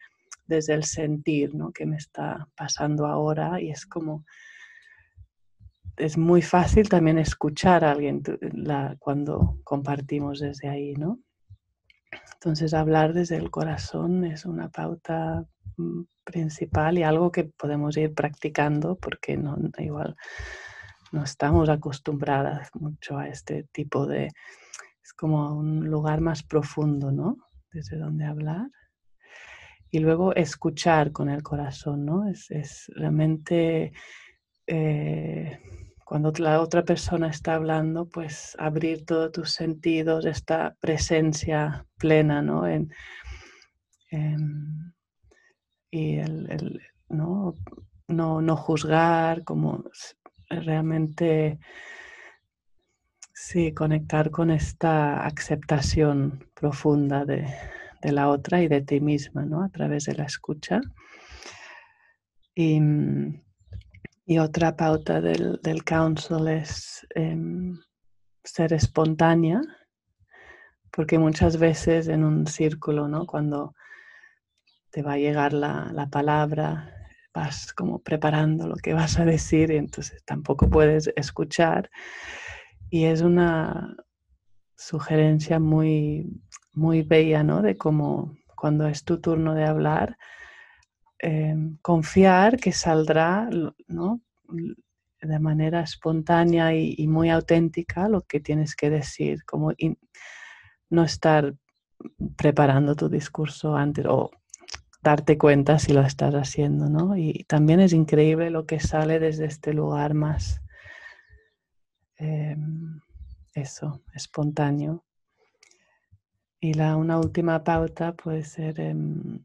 [0.46, 1.72] desde el sentir, ¿no?
[1.72, 4.24] Que me está pasando ahora y es como
[5.96, 8.22] es muy fácil también escuchar a alguien
[8.98, 11.18] cuando compartimos desde ahí, ¿no?
[12.34, 15.46] Entonces hablar desde el corazón es una pauta
[16.24, 20.16] principal y algo que podemos ir practicando porque no, igual
[21.12, 24.26] no estamos acostumbradas mucho a este tipo de...
[25.02, 27.36] Es como un lugar más profundo, ¿no?
[27.72, 28.68] Desde donde hablar.
[29.90, 32.28] Y luego escuchar con el corazón, ¿no?
[32.28, 33.92] Es, es realmente...
[34.66, 35.60] Eh,
[36.12, 42.66] cuando la otra persona está hablando, pues abrir todos tus sentidos, esta presencia plena, ¿no?
[45.92, 47.54] Y el, ¿no?
[48.08, 48.56] ¿no?
[48.56, 49.84] juzgar, como
[50.48, 51.60] realmente
[53.34, 57.46] sí, conectar con esta aceptación profunda de,
[58.00, 59.62] de, la otra y de ti misma, ¿no?
[59.62, 60.80] A través de la escucha.
[62.54, 62.80] Y,
[64.24, 67.78] y otra pauta del, del council es em,
[68.42, 69.60] ser espontánea,
[70.90, 73.26] porque muchas veces en un círculo, ¿no?
[73.26, 73.74] cuando
[74.92, 76.94] te va a llegar la, palabra,
[77.34, 81.90] vas como preparando lo que vas a decir y entonces tampoco puedes escuchar.
[82.90, 83.96] Y es una
[84.76, 86.42] sugerencia muy,
[86.74, 87.62] muy bella, ¿no?
[87.62, 90.18] De cómo cuando es tu turno de hablar,
[91.18, 93.48] em, confiar que saldrá,
[93.88, 94.20] ¿no?
[95.22, 99.72] De manera espontánea y, muy auténtica lo que tienes que decir, como
[100.90, 101.54] no estar
[102.36, 104.30] preparando tu discurso antes o
[105.02, 107.16] darte cuenta si lo estás haciendo, ¿no?
[107.16, 110.62] Y también es increíble lo que sale desde este lugar más,
[112.16, 113.00] em,
[113.54, 115.04] eso, espontáneo.
[116.60, 119.44] Y la, una última pauta puede ser em,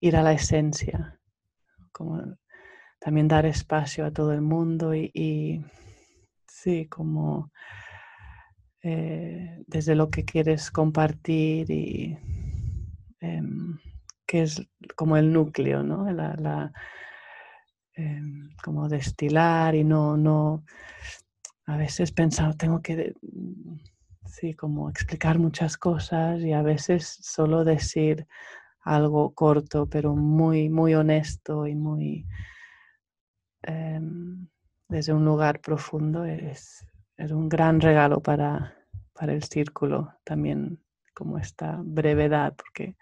[0.00, 1.18] ir a la esencia,
[1.92, 2.36] como
[3.00, 5.64] también dar espacio a todo el mundo y,
[6.46, 7.50] sí, como
[8.82, 12.18] eh, desde lo que quieres compartir y
[13.20, 13.78] em,
[14.28, 14.62] que es
[14.94, 16.08] como el núcleo, ¿no?
[16.12, 16.70] La,
[17.94, 20.64] em, como destilar y no, no,
[21.64, 23.14] a veces pensar, tengo que,
[24.26, 28.26] sí, como explicar muchas cosas y a veces solo decir
[28.82, 32.26] algo corto, pero muy, muy honesto y muy
[33.62, 34.46] em,
[34.88, 36.86] desde un lugar profundo es,
[37.16, 38.76] es un gran regalo para,
[39.14, 40.80] para el círculo también
[41.14, 42.96] como esta brevedad, porque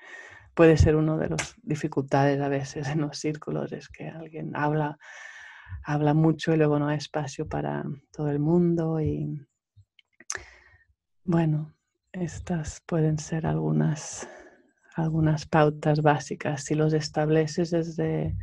[0.57, 4.99] puede ser una de las dificultades a veces en los círculos, es que alguien habla,
[5.85, 8.99] habla mucho y luego no hay espacio para todo el mundo.
[8.99, 9.47] Y
[11.25, 11.75] bueno,
[12.11, 14.27] estas pueden ser algunas,
[14.95, 16.64] algunas pautas básicas.
[16.64, 18.35] Si los estableces desde,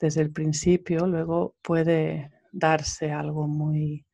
[0.00, 4.04] desde el principio, luego puede darse algo muy,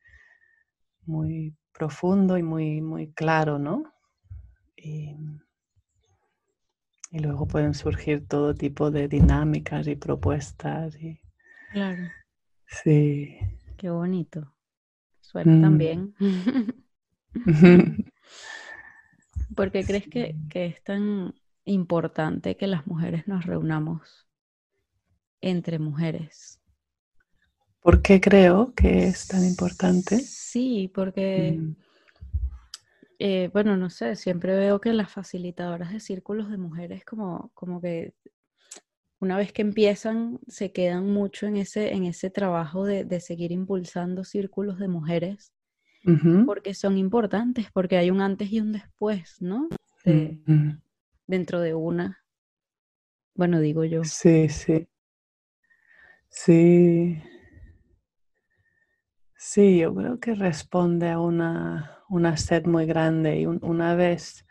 [1.07, 3.91] muy profundo y muy, muy claro, ¿no?
[7.13, 10.95] Y luego pueden surgir todo tipo de dinámicas y propuestas.
[10.99, 11.21] Y...
[11.71, 12.09] Claro.
[12.65, 13.37] Sí.
[13.77, 14.51] Qué bonito.
[15.21, 15.61] Suena mm.
[15.61, 16.15] también.
[19.55, 24.27] ¿Por qué crees que, que es tan importante que las mujeres nos reunamos
[25.39, 26.59] entre mujeres?
[27.79, 30.17] ¿Por qué creo que es tan importante?
[30.17, 31.75] Sí, porque mm.
[33.19, 37.79] Eh, bueno, no sé, siempre veo que las facilitadoras de círculos de mujeres como, como
[37.79, 38.13] que
[39.19, 44.23] una vez que empiezan se quedan mucho en ese, en ese trabajo de, seguir impulsando
[44.23, 45.53] círculos de mujeres
[46.45, 49.69] porque son importantes, porque hay un antes y un después, ¿no?
[51.25, 52.19] Dentro de una.
[53.35, 54.03] Bueno, digo yo.
[54.03, 54.87] Sí, sí.
[56.29, 57.23] Sí.
[59.45, 64.45] Sí, yo creo que responde a una, una sed muy grande y una vez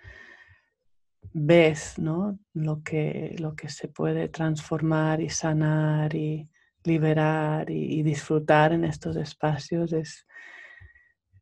[1.32, 2.38] ves ¿no?
[2.52, 6.46] lo, que, lo que se puede transformar y sanar y
[6.84, 10.26] liberar y, disfrutar en estos espacios es,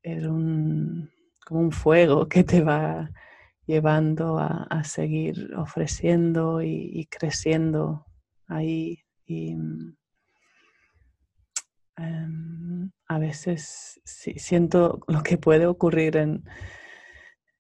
[0.03, 1.11] es un,
[1.45, 3.11] como un fuego que te va
[3.67, 8.07] llevando a, seguir ofreciendo y, creciendo
[8.47, 9.03] ahí.
[12.01, 16.45] Em, a veces siento lo que puede ocurrir en,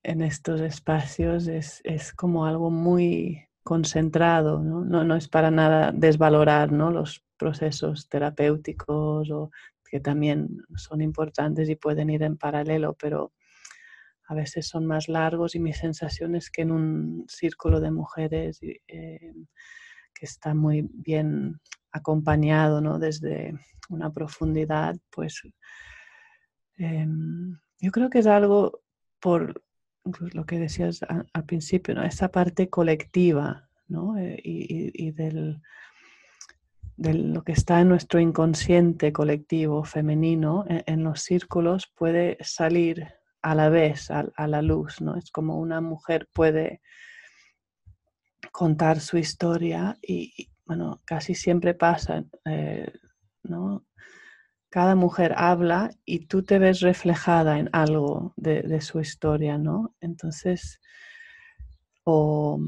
[0.02, 4.84] en estos espacios es, como algo muy concentrado, ¿no?
[4.84, 5.16] ¿no?
[5.16, 6.90] es para nada desvalorar ¿no?
[6.90, 9.50] los procesos terapéuticos o
[9.84, 13.32] que también son importantes y pueden ir en paralelo, pero
[14.28, 18.60] a veces son más largos y mi sensación es que en un círculo de mujeres
[18.62, 19.34] eh,
[20.14, 21.60] que está muy bien
[21.92, 22.98] acompañado ¿no?
[22.98, 23.54] desde
[23.88, 25.42] una profundidad, pues
[26.76, 28.82] em, yo creo que es algo
[29.18, 29.62] por
[30.32, 32.02] lo que decías al principio, ¿no?
[32.02, 34.16] esa parte colectiva ¿no?
[34.16, 35.60] Eh, y, del,
[36.96, 43.08] de lo que está en nuestro inconsciente colectivo femenino en, en, los círculos puede salir
[43.42, 45.16] a la vez a, a, la luz, ¿no?
[45.16, 46.80] Es como una mujer puede
[48.52, 52.92] contar su historia y, bueno, casi siempre pasa, eh,
[53.42, 53.84] ¿no?
[54.68, 59.96] Cada mujer habla y tú te ves reflejada en algo de, su historia, ¿no?
[60.00, 60.78] Entonces,
[62.04, 62.60] o,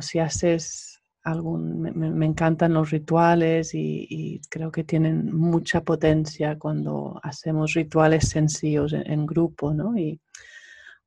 [0.00, 7.74] si haces algún, me, encantan los rituales y, creo que tienen mucha potencia cuando hacemos
[7.74, 9.98] rituales sencillos en, grupo, ¿no?
[9.98, 10.18] Y,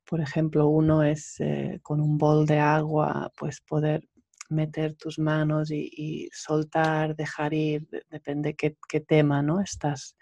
[0.07, 4.07] por ejemplo, uno es eh, con un bol de agua, pues poder
[4.53, 9.59] meter tus manos y, soltar, dejar ir, depende qué, qué tema ¿no?
[9.61, 10.15] estás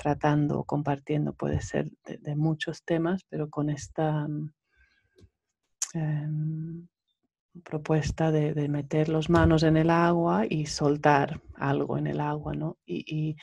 [0.00, 4.52] tratando o compartiendo, puede ser de, muchos temas, pero con esta, mm,
[5.94, 6.88] em,
[7.64, 12.78] propuesta de, meter las manos en el agua y soltar algo en el agua, ¿no?
[12.86, 13.36] Y,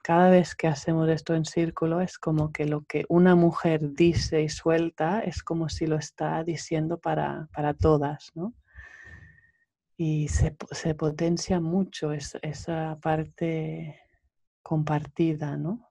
[0.00, 4.40] cada vez que hacemos esto en círculo es como que lo que una mujer dice
[4.42, 7.48] y suelta es como si lo está diciendo para,
[7.78, 8.54] todas, ¿no?
[9.98, 10.54] Y se,
[10.94, 14.00] potencia mucho esa parte
[14.62, 15.88] compartida, ¿no?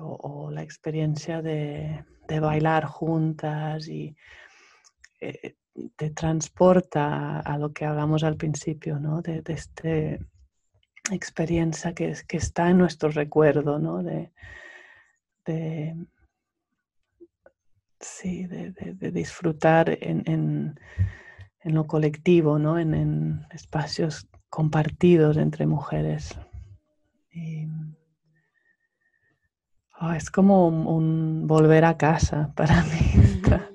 [0.00, 2.04] o, la experiencia de,
[2.40, 4.16] bailar juntas y
[5.20, 5.56] eh,
[5.96, 9.22] te transporta a, lo que hablamos al principio, ¿no?
[9.22, 10.18] De, esta
[11.12, 14.02] experiencia que, que, está en nuestro recuerdo, ¿no?
[14.02, 14.32] De,
[18.00, 20.78] sí, de, disfrutar en,
[21.64, 22.78] lo colectivo, ¿no?
[22.78, 26.38] En, espacios compartidos entre mujeres.
[30.00, 33.68] Ah, es como un, volver a casa para mí esta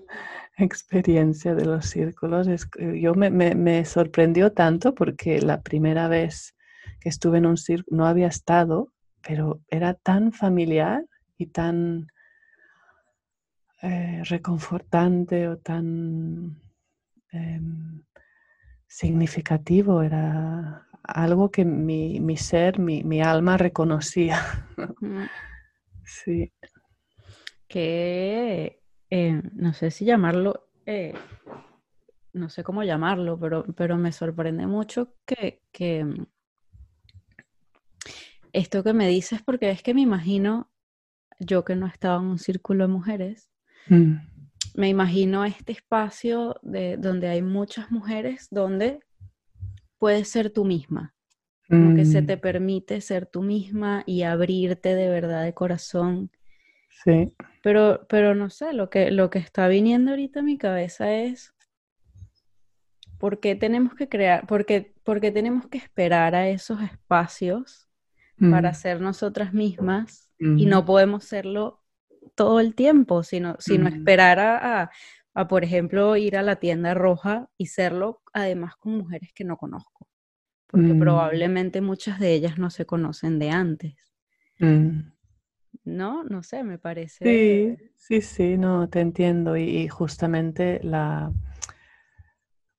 [0.58, 2.48] experiencia de los círculos.
[2.48, 6.56] Es, yo me, me, sorprendió tanto porque la primera vez
[7.02, 11.06] que estuve en un círculo no había estado, pero era tan familiar
[11.38, 12.08] y tan
[13.82, 16.63] eh, reconfortante o tan
[17.34, 18.04] em,
[18.88, 20.02] significativo.
[20.02, 24.40] Era algo que mi, mi ser, mi, mi, alma reconocía.
[26.06, 26.52] Sí.
[27.68, 28.84] Que
[29.16, 31.14] eh, no sé si llamarlo, eh,
[32.34, 35.62] no sé cómo llamarlo, pero, pero me sorprende mucho que,
[36.04, 36.26] mm,
[38.54, 40.72] esto que me dices, porque es que me imagino,
[41.40, 43.52] yo que no estaba en un círculo de mujeres,
[43.88, 44.16] mm.
[44.76, 49.00] Me imagino este espacio de, donde hay muchas mujeres, donde
[49.98, 51.14] puedes ser tú misma.
[51.70, 52.26] Como que se mm.
[52.28, 56.30] te permite ser tú misma y abrirte de verdad de corazón.
[57.04, 57.34] Sí.
[57.64, 61.54] Pero, pero no sé, lo que, lo que está viniendo ahorita a mi cabeza es
[63.24, 67.88] ¿por qué tenemos que crear, por qué, tenemos que esperar a esos espacios
[68.38, 68.76] para mm.
[68.76, 71.83] ser nosotras mismas y no podemos serlo
[72.36, 73.94] todo el tiempo, sino, sino mm.
[73.94, 74.92] esperar a,
[75.34, 79.58] a, por ejemplo, ir a la tienda roja y serlo además con mujeres que no
[79.58, 80.08] conozco?
[80.74, 81.00] porque mm.
[81.00, 83.94] probablemente muchas de ellas no se conocen de antes.
[84.58, 85.02] Mm.
[85.86, 86.24] ¿No?
[86.24, 87.24] No sé, me parece.
[87.24, 89.56] Sí, sí, sí, no, te entiendo.
[89.56, 91.32] Y, justamente la,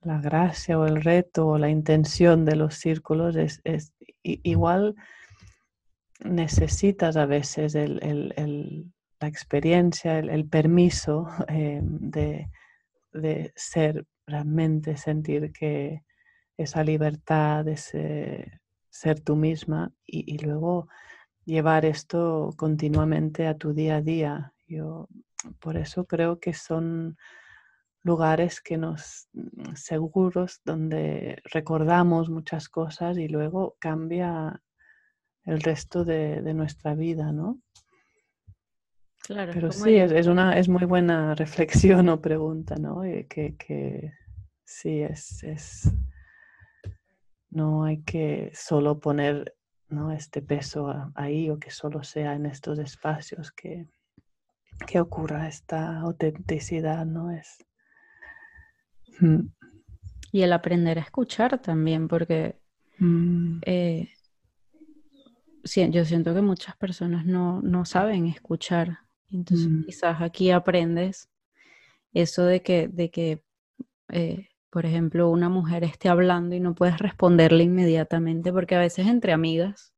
[0.02, 3.62] la gracia o el reto o la intención de los círculos es,
[4.24, 4.96] igual
[6.24, 7.76] necesitas a veces
[9.24, 12.50] la experiencia, el, permiso eh, de,
[13.12, 16.02] de, ser realmente, sentir que,
[16.56, 17.76] esa libertad, de
[18.90, 20.88] ser tú misma y, luego
[21.44, 24.54] llevar esto continuamente a tu día a día.
[24.66, 25.08] Yo
[25.60, 27.16] por eso creo que son
[28.02, 34.62] lugares que nos mm, seguros donde recordamos muchas cosas y luego cambia
[35.44, 37.60] el resto de, nuestra vida, ¿no?
[39.26, 43.04] Claro, Pero sí, es, una, es muy buena reflexión o pregunta, ¿no?
[43.04, 44.12] Eh, que, que
[44.64, 45.90] sí, es, es
[47.50, 49.56] no hay que solo poner
[49.88, 50.10] ¿no?
[50.10, 53.88] este peso ahí o que solo sea en estos espacios que,
[54.86, 57.30] que ocurra esta autenticidad, ¿no?
[57.30, 57.64] Es.
[59.20, 59.48] Mm.
[60.32, 62.58] Y el aprender a escuchar también, porque
[62.98, 63.60] mm.
[63.64, 64.08] eh,
[65.62, 68.98] yo siento que muchas personas no, saben escuchar.
[69.30, 69.84] Entonces, mm.
[69.84, 71.28] quizás aquí aprendes
[72.12, 73.42] eso de que, de que
[74.08, 79.06] eh, por ejemplo, una mujer esté hablando y no puedes responderle inmediatamente, porque a veces
[79.06, 79.94] entre amigas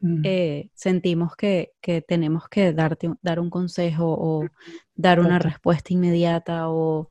[0.00, 0.22] mm.
[0.22, 1.72] eh, sentimos que,
[2.06, 4.46] tenemos que darte, dar un consejo o
[4.94, 7.10] dar una respuesta inmediata o...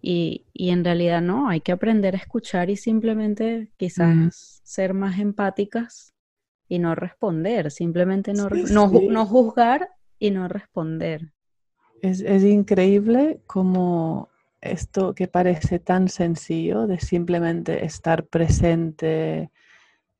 [0.00, 6.14] Y, en realidad no, hay que aprender a escuchar y simplemente quizás ser más empáticas
[6.68, 11.32] y no responder, simplemente no, no, juzgar y no responder.
[12.02, 14.28] Es, es increíble como
[14.60, 19.50] esto que parece tan sencillo de simplemente estar presente,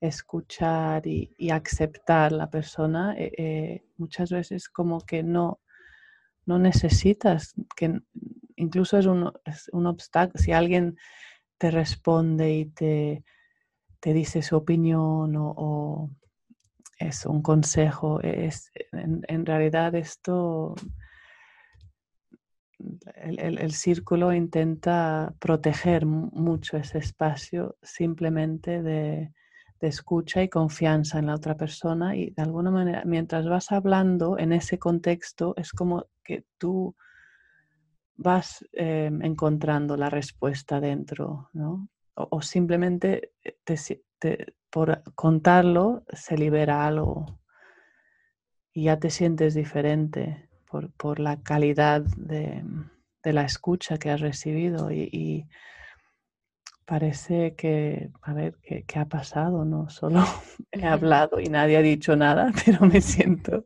[0.00, 5.60] escuchar y, aceptar la persona, eh, eh, muchas veces como que no,
[6.44, 8.00] no necesitas, que
[8.56, 9.32] incluso es un,
[9.72, 10.96] un obstáculo, si alguien
[11.58, 13.24] te responde y te,
[14.00, 16.10] te dice su opinión o,
[16.98, 20.74] es un consejo, es, en realidad esto
[22.78, 29.32] el, círculo intenta proteger mucho ese espacio simplemente de,
[29.80, 34.52] escucha y confianza en la otra persona y de alguna manera mientras vas hablando en
[34.52, 36.96] ese contexto es como que tú
[38.16, 41.88] vas em, encontrando la respuesta dentro, ¿no?
[42.14, 43.32] O, simplemente
[44.76, 47.40] por contarlo se libera algo
[48.74, 50.50] y ya te sientes diferente
[50.98, 52.62] por, la calidad de,
[53.22, 55.48] la escucha que has recibido y,
[56.84, 59.64] parece que, a ver, ¿qué, ha pasado?
[59.64, 60.22] No solo
[60.72, 63.64] he hablado y nadie ha dicho nada, pero me siento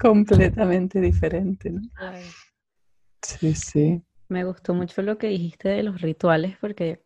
[0.00, 1.72] completamente diferente.
[1.72, 1.82] ¿no?
[3.20, 4.02] Sí, sí.
[4.28, 7.02] Me gustó mucho lo que dijiste de los rituales porque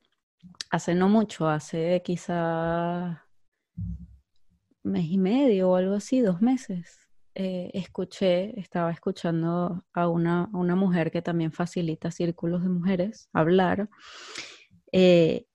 [0.70, 3.21] hace no mucho, hace quizá
[4.82, 7.02] mes y medio o algo así, dos meses,
[7.34, 13.88] eh, escuché, estaba escuchando a una, una, mujer que también facilita círculos de mujeres hablar.
[14.92, 15.46] Eh,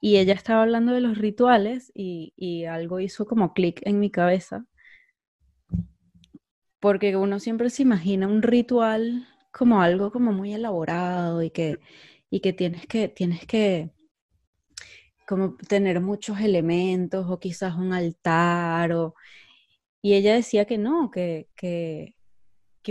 [0.00, 4.10] y ella estaba hablando de los rituales y, y algo hizo como clic en mi
[4.10, 4.66] cabeza.
[6.80, 11.78] Porque uno siempre se imagina un ritual como algo como muy elaborado y que,
[12.30, 13.90] y que tienes que, tienes que
[15.32, 19.14] como tener muchos elementos o quizás un altar o
[20.02, 22.14] y ella decía que no, que, que,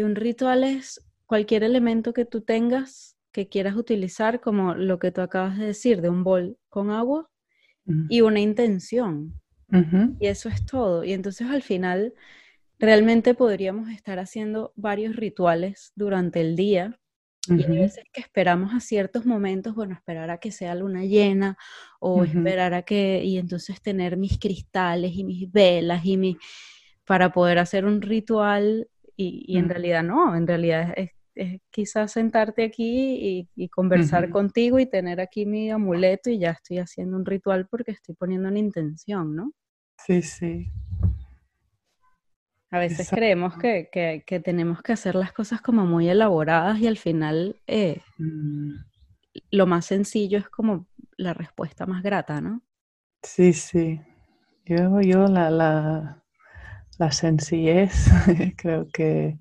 [0.04, 5.22] un ritual es cualquier elemento que tú tengas que quieras utilizar, como lo que tú
[5.22, 7.30] acabas de decir, de un bol con agua
[8.10, 9.40] y una intención.
[10.20, 11.04] Y eso es todo.
[11.04, 12.14] Y entonces al final
[12.80, 17.00] realmente podríamos estar haciendo varios rituales durante el día.
[17.48, 21.58] Y a veces que esperamos a ciertos momentos, bueno, esperar a que sea luna llena
[22.00, 26.38] o esperar a que, y entonces tener mis cristales y mis velas y mi,
[27.06, 28.88] para poder hacer un ritual
[29.18, 31.12] y, en realidad no, en realidad es,
[31.72, 37.18] quizás sentarte aquí y, conversar contigo y tener aquí mi amuleto y ya estoy haciendo
[37.18, 39.52] un ritual porque estoy poniendo una intención, ¿no?
[40.06, 40.72] Sí, sí.
[42.72, 47.62] A veces creemos que, tenemos que hacer las cosas como muy elaboradas y al final
[47.68, 48.72] eh, mm.
[49.52, 52.62] lo más sencillo es como la respuesta más grata, ¿no?
[53.24, 54.02] Sí, sí.
[54.66, 56.24] Yo, yo la, la,
[56.98, 58.06] la sencillez
[58.58, 59.38] creo que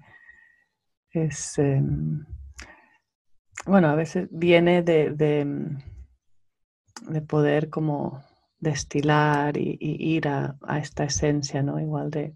[1.13, 2.25] es, em,
[3.67, 5.77] bueno, a veces viene de, de,
[7.23, 8.23] poder como
[8.59, 11.81] destilar y, ir a, esta esencia, ¿no?
[11.81, 12.35] Igual de,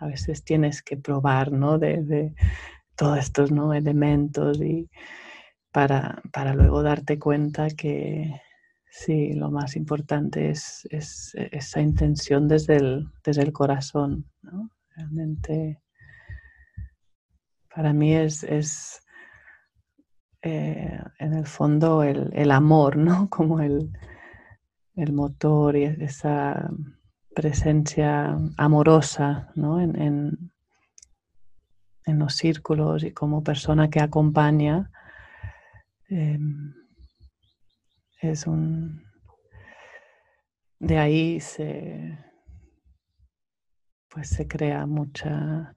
[0.00, 1.78] a veces tienes que probar, ¿no?
[1.78, 2.34] De,
[2.96, 3.72] todos estos ¿no?
[3.72, 4.90] elementos y
[5.72, 8.40] para, para luego darte cuenta que,
[8.90, 14.28] Sí, lo más importante es, esa intención desde el, desde el corazón.
[14.42, 14.68] ¿no?
[14.96, 15.80] Realmente,
[17.72, 18.42] para mí es,
[20.42, 23.28] eh, en el fondo el, amor, ¿no?
[23.30, 23.92] Como el,
[25.12, 26.70] motor y esa
[27.34, 29.80] presencia amorosa ¿no?
[29.80, 30.00] en,
[32.04, 34.90] en, los círculos y como persona que acompaña.
[36.08, 36.74] Em,
[38.20, 39.04] es un...
[40.80, 42.18] De ahí se,
[44.10, 45.74] pues se crea mucha,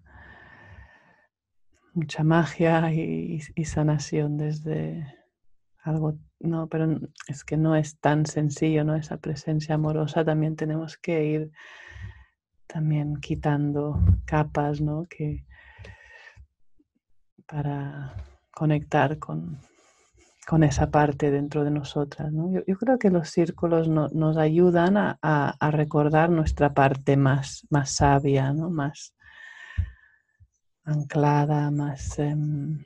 [1.94, 5.06] mucha magia y, sanación desde
[5.84, 8.96] algo, no, pero es que no es tan sencillo, ¿no?
[8.96, 11.52] Esa presencia amorosa también tenemos que ir
[12.68, 15.06] también quitando capas, ¿no?
[15.10, 15.46] Que
[17.46, 18.16] para
[18.52, 19.60] conectar con,
[20.48, 22.32] con esa parte dentro de nosotras.
[22.68, 28.70] Yo, creo que los círculos nos ayudan a, recordar nuestra parte más, más sabia, ¿no?
[28.70, 29.16] más
[30.84, 32.84] anclada, más em,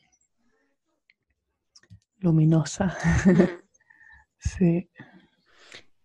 [2.27, 2.95] luminosa.
[4.39, 4.89] sí.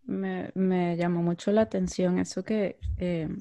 [0.04, 3.38] Me, llamó mucho la atención eso que, em,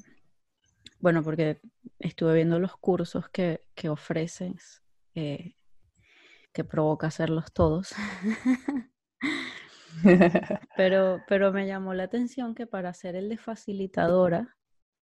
[1.00, 1.60] bueno, porque
[1.98, 4.82] estuve viendo los cursos que, que ofreces.
[5.14, 5.54] Eh,
[6.52, 7.94] que provoca hacerlos todos.
[10.76, 14.56] pero, pero me llamó la atención que para hacer el de facilitadora,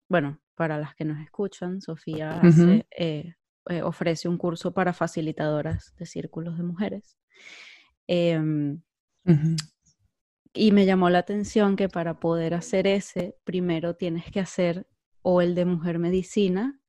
[0.09, 2.39] bueno, para las que nos escuchan, Sofía
[2.91, 3.36] eh,
[3.70, 7.18] eh, ofrece un curso para facilitadoras de círculos de mujeres.
[8.07, 8.81] Em,
[10.53, 14.88] y me llamó la atención que para poder hacer ese, primero tienes que hacer
[15.21, 16.79] o el de mujer medicina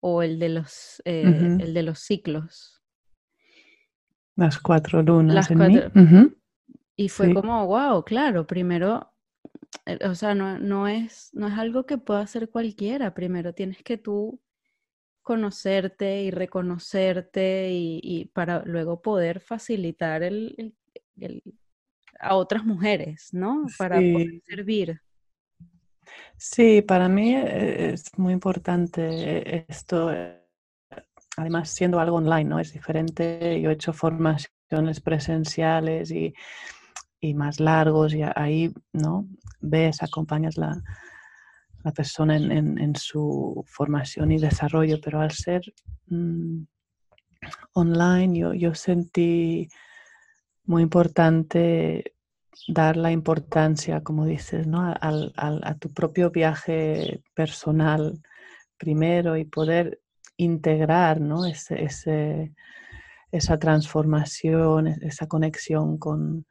[0.00, 2.82] o el de los, eh, el de los ciclos.
[5.34, 6.24] Las cuatro lunas.
[6.96, 9.14] Y fue como, wow, claro, primero,
[9.86, 13.14] eh, o sea, no, es, no es algo que pueda hacer cualquiera.
[13.14, 14.40] Primero tienes que tú
[15.30, 20.74] conocerte y reconocerte y, para luego poder facilitar el,
[22.18, 23.66] a otras mujeres, ¿no?
[23.78, 25.00] Para poder servir.
[26.36, 30.10] Sí, para mí eh, es muy importante esto,
[31.36, 32.58] además siendo algo online, ¿no?
[32.58, 33.60] Es diferente.
[33.60, 36.34] Yo he hecho formaciones presenciales y,
[37.34, 39.28] más largos y ahí, ¿no?
[39.60, 40.82] Ves, acompañas la,
[41.82, 45.62] la persona en, su formación y desarrollo, pero al ser
[46.06, 46.62] mm,
[47.72, 49.68] online yo, yo sentí
[50.64, 52.14] muy importante
[52.68, 54.94] dar la importancia, como dices, ¿no?
[55.00, 58.20] Al, a tu propio viaje personal
[58.76, 60.00] primero y poder
[60.40, 61.44] integrar ¿no?
[61.44, 62.54] ese,
[63.30, 66.46] esa transformación, e, esa conexión con,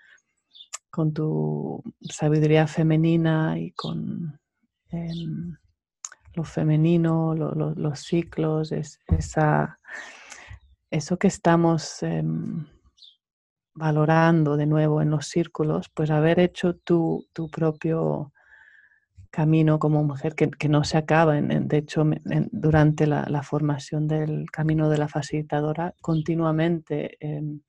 [0.92, 4.40] con tu sabiduría femenina y con
[4.92, 5.56] em,
[6.34, 9.80] lo femenino, los ciclos, esa,
[10.90, 12.66] eso que estamos em,
[13.74, 18.32] valorando de nuevo en los círculos, pues haber hecho tu, tu propio
[19.32, 21.38] camino como mujer que, no se acaba.
[21.38, 22.04] En, de hecho,
[22.52, 27.62] durante la, formación del camino de la facilitadora, continuamente em,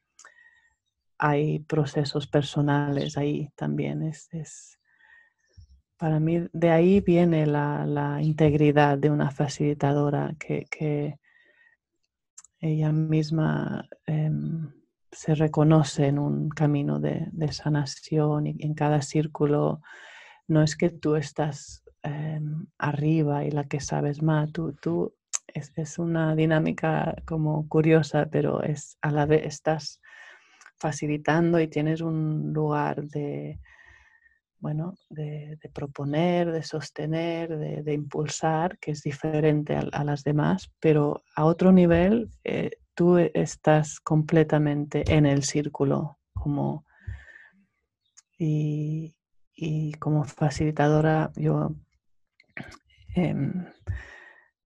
[1.18, 4.03] hay procesos personales ahí también.
[4.03, 4.79] Es,
[6.01, 11.18] para mí, de ahí viene la, integridad de una facilitadora que,
[12.59, 14.72] ella misma em,
[15.12, 19.82] se reconoce en un camino de, sanación y en cada círculo.
[20.48, 25.14] No es que tú estás em, arriba y la que sabes más, tú, tú
[25.48, 30.01] es, una dinámica como curiosa, pero es a la vez estás
[30.78, 33.61] facilitando y tienes un lugar de,
[34.61, 41.44] bueno, de, proponer, de sostener, de, impulsar, que es diferente a, las demás, pero a
[41.44, 46.84] otro nivel eh, tú estás completamente en el círculo, como
[48.38, 49.14] y,
[49.98, 51.74] como facilitadora yo
[53.14, 53.66] em,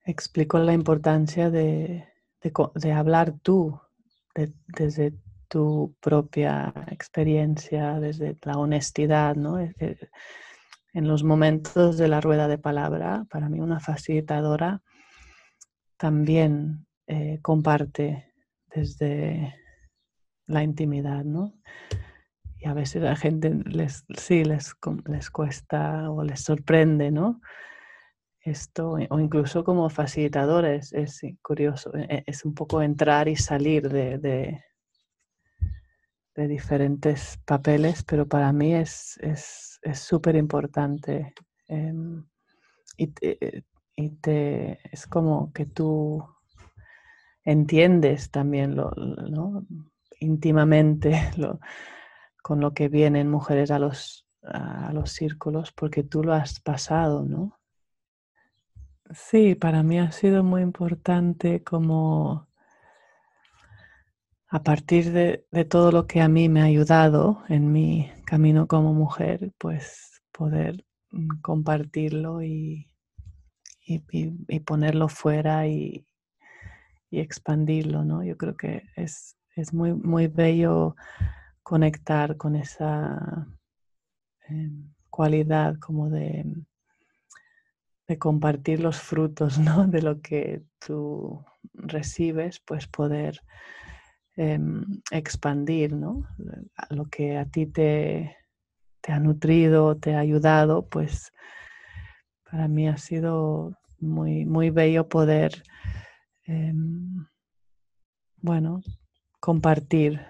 [0.04, 2.06] explico la importancia de,
[2.94, 3.80] hablar tú
[4.66, 5.14] desde
[5.52, 9.58] tu propia experiencia, desde la honestidad, ¿no?
[9.58, 14.80] En los momentos de la rueda de palabra, para mí una facilitadora
[15.98, 18.32] también eh, comparte
[18.74, 19.54] desde
[20.46, 21.52] la intimidad, ¿no?
[22.62, 24.74] y a veces la gente les, sí les,
[25.06, 27.40] les cuesta o les sorprende, ¿no?
[28.40, 33.88] Esto, o incluso como facilitadores, es, curioso, e, e, es un poco entrar y salir
[33.88, 34.62] de,
[36.34, 39.18] diferentes papeles, pero para mí es
[39.94, 41.34] súper es, importante.
[41.68, 42.24] Em,
[42.96, 43.62] y, eh,
[43.96, 46.24] y te, es como que tú
[47.44, 49.66] entiendes también lo, ¿no?
[50.20, 51.60] íntimamente lo,
[52.42, 57.24] con lo que vienen mujeres a los, a los círculos porque tú lo has pasado,
[57.24, 57.58] ¿no?
[59.14, 62.48] Sí, para mí ha sido muy importante como
[64.52, 68.92] a partir de, todo lo que a mí me ha ayudado en mi camino como
[68.92, 72.90] mujer, pues poder mm, compartirlo y,
[73.86, 76.06] y, ponerlo fuera y,
[77.10, 78.22] expandirlo, ¿no?
[78.24, 80.96] Yo creo que es, es muy, muy bello
[81.62, 83.46] conectar con esa
[84.48, 86.44] em, cualidad como de,
[88.06, 89.86] de, compartir los frutos ¿no?
[89.86, 91.42] de lo que tú
[91.74, 93.40] recibes, pues poder
[94.36, 96.26] em, expandir ¿no?
[96.90, 98.36] lo que a ti te,
[99.00, 101.32] te ha nutrido, te ha ayudado, pues
[102.50, 105.62] para mí ha sido muy, muy bello poder,
[106.44, 107.26] em,
[108.36, 108.80] bueno,
[109.40, 110.20] compartir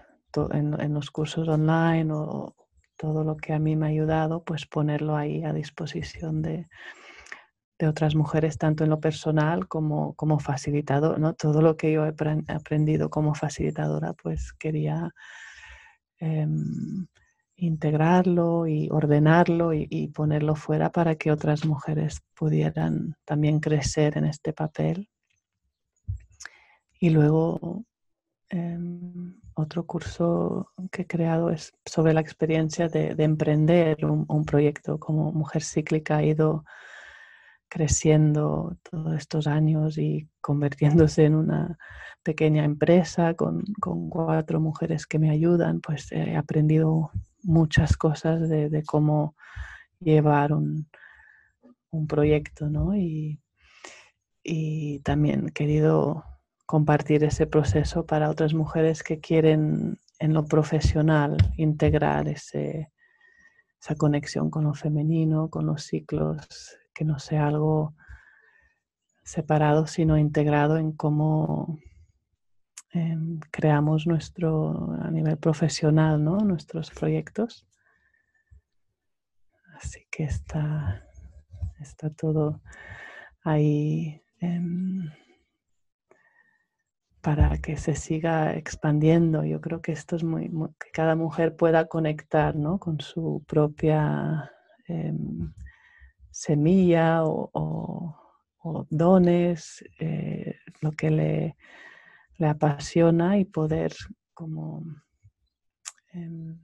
[0.53, 2.55] en, los cursos online o
[2.97, 6.69] todo lo que a mí me ha ayudado, pues ponerlo ahí a disposición de,
[7.89, 11.19] otras mujeres, tanto en lo personal como, como facilitador.
[11.19, 11.35] ¿no?
[11.35, 12.15] Todo lo que yo he
[12.49, 15.13] aprendido como facilitadora, pues quería
[16.19, 17.07] em,
[17.57, 24.53] integrarlo y ordenarlo y, ponerlo fuera para que otras mujeres pudieran también crecer en este
[24.53, 25.09] papel.
[27.01, 27.85] Y luego
[28.53, 34.99] Em, otro curso que he creado es sobre la experiencia de, emprender un, proyecto.
[34.99, 36.65] Como mujer cíclica ha ido
[37.73, 41.79] creciendo todos estos años y convirtiéndose en una
[42.23, 43.65] pequeña empresa con,
[44.11, 47.13] cuatro mujeres que me ayudan, pues he aprendido
[47.43, 49.37] muchas cosas de, cómo
[50.01, 50.87] llevar un,
[52.07, 52.95] proyecto, ¿no?
[52.95, 53.41] Y,
[54.43, 56.25] y también he querido
[56.67, 62.93] compartir ese proceso para otras mujeres que quieren en lo profesional integrar ese,
[63.81, 67.95] esa conexión con lo femenino, con los ciclos, que no sea algo
[69.25, 71.79] separado, sino integrado en cómo
[72.91, 76.39] em, creamos nuestro, a nivel profesional, ¿no?
[76.39, 77.67] nuestros proyectos.
[79.75, 81.05] Así que está,
[81.81, 82.61] está todo
[83.43, 85.11] ahí em,
[87.21, 89.45] para que se siga expandiendo.
[89.45, 92.79] Yo creo que esto es muy, que cada mujer pueda conectar ¿no?
[92.79, 94.51] con su propia
[94.89, 95.53] em,
[96.33, 98.19] semilla o,
[98.91, 101.57] dones, eh, lo que le,
[102.39, 103.93] le, apasiona y poder
[104.33, 104.85] como
[106.13, 106.59] em,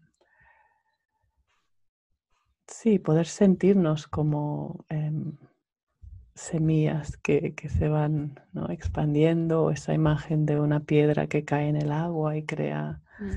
[2.67, 5.37] sí, poder sentirnos como em,
[6.35, 8.41] semillas que, se van
[8.71, 13.33] expandiendo, esa imagen de una piedra que cae en el agua y crea mm.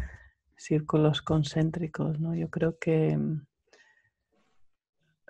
[0.56, 2.20] círculos concéntricos.
[2.20, 2.36] ¿no?
[2.36, 3.46] Yo creo que em,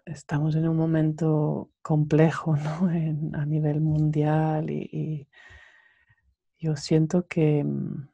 [0.05, 2.55] estamos en un momento complejo
[3.33, 5.27] a nivel mundial y,
[6.59, 8.07] yo siento que, em,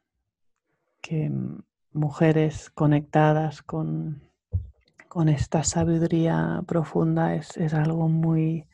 [1.01, 1.29] que
[1.91, 4.27] mujeres conectadas con
[5.17, 8.67] con esta sabiduría profunda es, algo muy,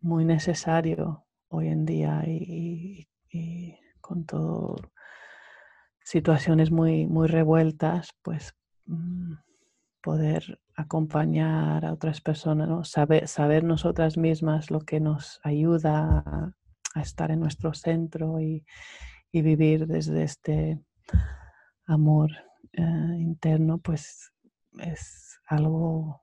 [0.00, 3.08] muy necesario hoy en día y,
[4.02, 4.76] con todo
[6.02, 8.54] situaciones muy, muy revueltas, pues
[8.84, 9.34] mm,
[10.02, 12.84] poder acompañar a otras personas, ¿no?
[12.84, 16.54] saber, saber nosotras mismas lo que nos ayuda a,
[17.00, 18.64] estar en nuestro centro y,
[19.32, 20.80] vivir desde este
[21.86, 22.30] amor
[22.72, 24.32] eh, interno, pues
[24.80, 26.22] es algo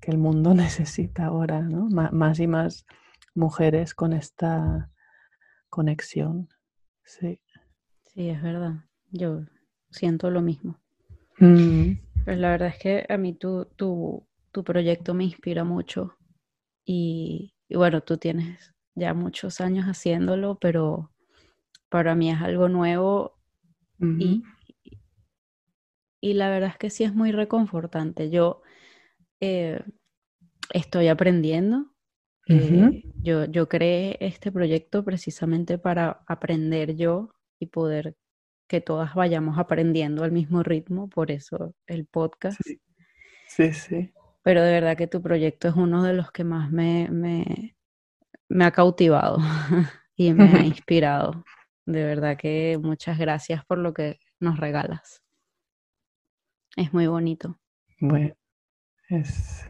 [0.00, 1.88] que el mundo necesita ahora, ¿no?
[1.88, 2.84] más y más
[3.34, 4.90] mujeres con esta
[5.70, 6.48] conexión.
[7.04, 7.40] Sí.
[8.04, 8.84] Sí, es verdad.
[9.10, 9.40] Yo
[9.90, 10.78] siento lo mismo.
[11.38, 12.11] Mm.
[12.24, 16.16] Pues la verdad es que a mí tu, tu, tu proyecto me inspira mucho
[16.84, 21.12] y, bueno, tú tienes ya muchos años haciéndolo, pero
[21.88, 23.38] para mí es algo nuevo
[24.18, 24.42] y,
[26.20, 28.30] y la verdad es que sí es muy reconfortante.
[28.30, 28.62] Yo
[29.40, 29.82] eh,
[30.72, 31.92] estoy aprendiendo.
[32.48, 38.16] Eh, yo, yo creé este proyecto precisamente para aprender yo y poder
[38.72, 42.58] que todas vayamos aprendiendo al mismo ritmo, por eso el podcast.
[43.46, 44.14] Sí, sí.
[44.42, 47.76] Pero de verdad que tu proyecto es uno de los que más me, me,
[48.48, 49.36] me ha cautivado
[50.16, 51.44] y me ha inspirado.
[51.84, 55.22] De verdad que muchas gracias por lo que nos regalas.
[56.74, 57.60] Es muy bonito.
[58.00, 58.34] Bueno,
[59.10, 59.68] es,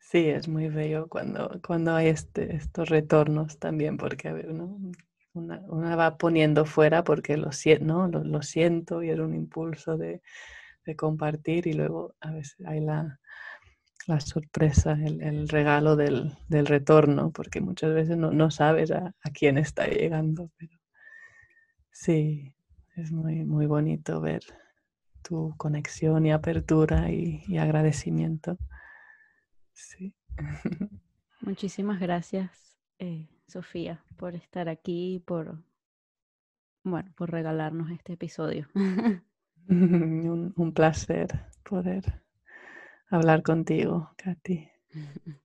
[0.00, 4.76] sí, es muy bello cuando, cuando hay este, estos retornos también, porque a ver, ¿no?
[5.34, 8.08] Una, va poniendo fuera porque lo, ¿no?
[8.08, 10.20] lo, siento y era un impulso de,
[10.96, 13.18] compartir y luego a veces hay la,
[14.20, 20.50] sorpresa, el, regalo del, retorno, porque muchas veces no, sabes a, quién está llegando.
[20.58, 20.76] Pero
[21.90, 22.54] sí,
[22.96, 24.42] es muy, muy bonito ver
[25.22, 28.58] tu conexión y apertura y, agradecimiento.
[29.72, 30.14] Sí.
[31.40, 35.58] Muchísimas gracias, eh, Sofía, por estar aquí y por,
[36.84, 38.68] bueno, por regalarnos este episodio.
[39.68, 41.28] un, un placer
[41.62, 42.22] poder
[43.10, 44.70] hablar contigo, Katy.